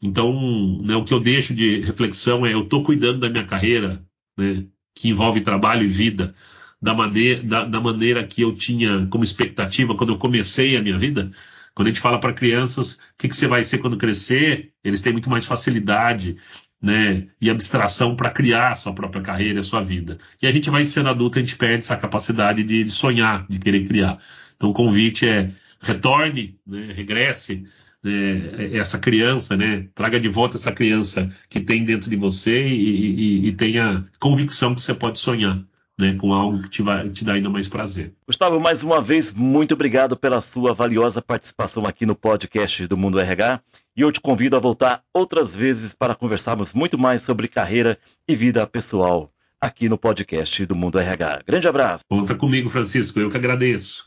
Então, 0.01 0.81
né, 0.83 0.95
o 0.95 1.03
que 1.03 1.13
eu 1.13 1.19
deixo 1.19 1.55
de 1.55 1.79
reflexão 1.81 2.45
é: 2.45 2.53
eu 2.53 2.63
estou 2.63 2.83
cuidando 2.83 3.19
da 3.19 3.29
minha 3.29 3.45
carreira 3.45 4.05
né, 4.37 4.65
que 4.93 5.09
envolve 5.09 5.41
trabalho 5.41 5.83
e 5.83 5.87
vida, 5.87 6.35
da 6.83 6.93
maneira, 6.93 7.41
da, 7.41 7.63
da 7.63 7.79
maneira 7.79 8.25
que 8.25 8.41
eu 8.41 8.53
tinha 8.53 9.07
como 9.09 9.23
expectativa 9.23 9.95
quando 9.95 10.11
eu 10.11 10.17
comecei 10.17 10.75
a 10.75 10.81
minha 10.81 10.99
vida. 10.99 11.31
Quando 11.73 11.87
a 11.87 11.91
gente 11.91 12.01
fala 12.01 12.19
para 12.19 12.33
crianças 12.33 12.95
o 12.95 12.99
que, 13.17 13.29
que, 13.29 13.37
você 13.37 13.47
vai 13.47 13.63
ser 13.63 13.77
quando 13.77 13.95
crescer, 13.95 14.73
eles 14.83 15.01
têm 15.01 15.13
muito 15.13 15.29
mais 15.29 15.45
facilidade 15.45 16.35
né, 16.81 17.25
e 17.39 17.49
abstração 17.49 18.17
para 18.17 18.29
criar 18.29 18.73
a 18.73 18.75
sua 18.75 18.93
própria 18.93 19.21
carreira, 19.21 19.61
a 19.61 19.63
sua 19.63 19.81
vida. 19.81 20.17
E 20.41 20.45
a 20.45 20.51
gente 20.51 20.69
vai 20.69 20.83
sendo 20.83 21.07
adulto, 21.07 21.39
a 21.39 21.41
gente 21.41 21.55
perde 21.55 21.85
essa 21.85 21.95
capacidade 21.95 22.65
de, 22.65 22.83
de 22.83 22.91
sonhar, 22.91 23.47
de 23.47 23.59
querer 23.59 23.87
criar. 23.87 24.19
Então 24.57 24.69
o 24.69 24.73
convite 24.73 25.25
é 25.25 25.51
retorne, 25.79 26.57
né, 26.67 26.91
regresse 26.93 27.63
né, 28.03 28.73
essa 28.73 28.99
criança, 28.99 29.55
né, 29.55 29.87
traga 29.95 30.19
de 30.19 30.27
volta 30.27 30.57
essa 30.57 30.73
criança 30.73 31.33
que 31.49 31.61
tem 31.61 31.85
dentro 31.85 32.09
de 32.09 32.17
você 32.17 32.67
e, 32.67 33.45
e, 33.45 33.47
e 33.47 33.51
tenha 33.53 34.05
convicção 34.19 34.75
que 34.75 34.81
você 34.81 34.93
pode 34.93 35.17
sonhar 35.17 35.63
né, 35.97 36.15
com 36.15 36.33
algo 36.33 36.61
que 36.61 36.69
te, 36.69 36.81
vai, 36.81 37.09
te 37.09 37.23
dá 37.23 37.33
ainda 37.33 37.49
mais 37.49 37.67
prazer. 37.67 38.13
Gustavo, 38.25 38.59
mais 38.59 38.83
uma 38.83 39.01
vez, 39.01 39.31
muito 39.33 39.73
obrigado 39.73 40.17
pela 40.17 40.41
sua 40.41 40.73
valiosa 40.73 41.21
participação 41.21 41.85
aqui 41.85 42.05
no 42.05 42.15
podcast 42.15 42.87
do 42.87 42.97
Mundo 42.97 43.19
RH. 43.19 43.61
E 43.95 44.01
eu 44.01 44.11
te 44.11 44.19
convido 44.19 44.55
a 44.55 44.59
voltar 44.59 45.03
outras 45.13 45.55
vezes 45.55 45.93
para 45.93 46.15
conversarmos 46.15 46.73
muito 46.73 46.97
mais 46.97 47.21
sobre 47.21 47.47
carreira 47.47 47.97
e 48.27 48.35
vida 48.35 48.65
pessoal 48.65 49.31
aqui 49.61 49.87
no 49.87 49.97
podcast 49.97 50.65
do 50.65 50.75
Mundo 50.75 50.99
RH. 50.99 51.43
Grande 51.47 51.67
abraço. 51.67 52.03
Conta 52.09 52.35
comigo, 52.35 52.69
Francisco. 52.69 53.19
Eu 53.19 53.29
que 53.29 53.37
agradeço. 53.37 54.03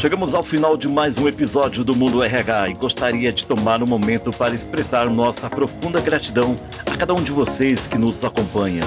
Chegamos 0.00 0.34
ao 0.34 0.42
final 0.42 0.76
de 0.76 0.88
mais 0.88 1.16
um 1.18 1.28
episódio 1.28 1.84
do 1.84 1.94
Mundo 1.94 2.22
RH 2.22 2.70
e 2.70 2.74
gostaria 2.74 3.32
de 3.32 3.46
tomar 3.46 3.82
um 3.82 3.86
momento 3.86 4.30
para 4.32 4.54
expressar 4.54 5.08
nossa 5.08 5.48
profunda 5.48 6.00
gratidão 6.00 6.56
a 6.84 6.96
cada 6.96 7.14
um 7.14 7.22
de 7.22 7.32
vocês 7.32 7.86
que 7.86 7.96
nos 7.96 8.24
acompanha. 8.24 8.82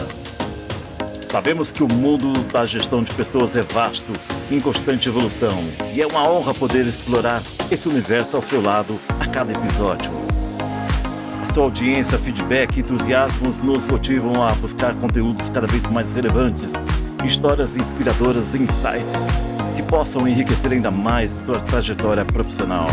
Sabemos 1.29 1.73
que 1.73 1.83
o 1.83 1.91
mundo 1.91 2.31
da 2.53 2.63
gestão 2.63 3.03
de 3.03 3.13
pessoas 3.13 3.55
é 3.57 3.61
vasto, 3.61 4.11
em 4.49 4.61
constante 4.61 5.09
evolução, 5.09 5.61
e 5.93 6.01
é 6.01 6.07
uma 6.07 6.27
honra 6.27 6.53
poder 6.53 6.87
explorar 6.87 7.43
esse 7.69 7.87
universo 7.89 8.37
ao 8.37 8.41
seu 8.41 8.61
lado 8.61 8.97
a 9.19 9.27
cada 9.27 9.51
episódio. 9.51 10.09
A 11.43 11.53
sua 11.53 11.63
audiência, 11.63 12.17
feedback 12.17 12.77
e 12.77 12.79
entusiasmos 12.79 13.57
nos 13.61 13.83
motivam 13.85 14.41
a 14.41 14.53
buscar 14.53 14.95
conteúdos 14.95 15.49
cada 15.49 15.67
vez 15.67 15.83
mais 15.91 16.13
relevantes, 16.13 16.71
histórias 17.25 17.75
inspiradoras 17.75 18.45
e 18.53 18.59
insights 18.59 19.47
que 19.75 19.83
possam 19.83 20.27
enriquecer 20.27 20.71
ainda 20.71 20.89
mais 20.89 21.29
sua 21.45 21.59
trajetória 21.59 22.23
profissional. 22.23 22.87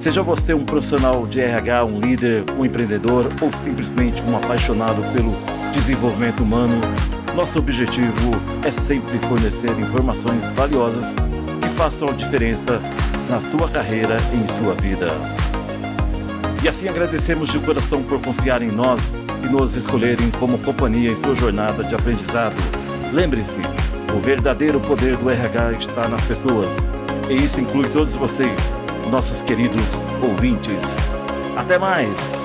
Seja 0.00 0.22
você 0.22 0.54
um 0.54 0.64
profissional 0.64 1.26
de 1.26 1.40
RH, 1.40 1.84
um 1.84 2.00
líder, 2.00 2.44
um 2.58 2.64
empreendedor 2.64 3.30
ou 3.42 3.52
simplesmente 3.52 4.22
um 4.22 4.36
apaixonado 4.36 5.02
pelo 5.12 5.55
desenvolvimento 5.76 6.42
humano, 6.42 6.80
nosso 7.34 7.58
objetivo 7.58 8.32
é 8.64 8.70
sempre 8.70 9.18
fornecer 9.28 9.70
informações 9.78 10.42
valiosas 10.56 11.04
que 11.60 11.68
façam 11.70 12.08
a 12.08 12.12
diferença 12.12 12.80
na 13.28 13.40
sua 13.40 13.68
carreira 13.68 14.16
e 14.32 14.36
em 14.36 14.46
sua 14.56 14.74
vida. 14.74 15.08
E 16.62 16.68
assim 16.68 16.88
agradecemos 16.88 17.50
de 17.50 17.58
coração 17.58 18.02
por 18.02 18.20
confiar 18.20 18.62
em 18.62 18.70
nós 18.70 19.12
e 19.44 19.48
nos 19.48 19.76
escolherem 19.76 20.30
como 20.32 20.58
companhia 20.58 21.12
em 21.12 21.16
sua 21.22 21.34
jornada 21.34 21.84
de 21.84 21.94
aprendizado. 21.94 22.56
Lembre-se, 23.12 23.60
o 24.16 24.20
verdadeiro 24.20 24.80
poder 24.80 25.16
do 25.16 25.30
RH 25.30 25.72
está 25.72 26.08
nas 26.08 26.22
pessoas, 26.22 26.70
e 27.28 27.34
isso 27.34 27.60
inclui 27.60 27.88
todos 27.90 28.16
vocês, 28.16 28.58
nossos 29.10 29.42
queridos 29.42 29.82
ouvintes. 30.22 30.80
Até 31.56 31.78
mais! 31.78 32.35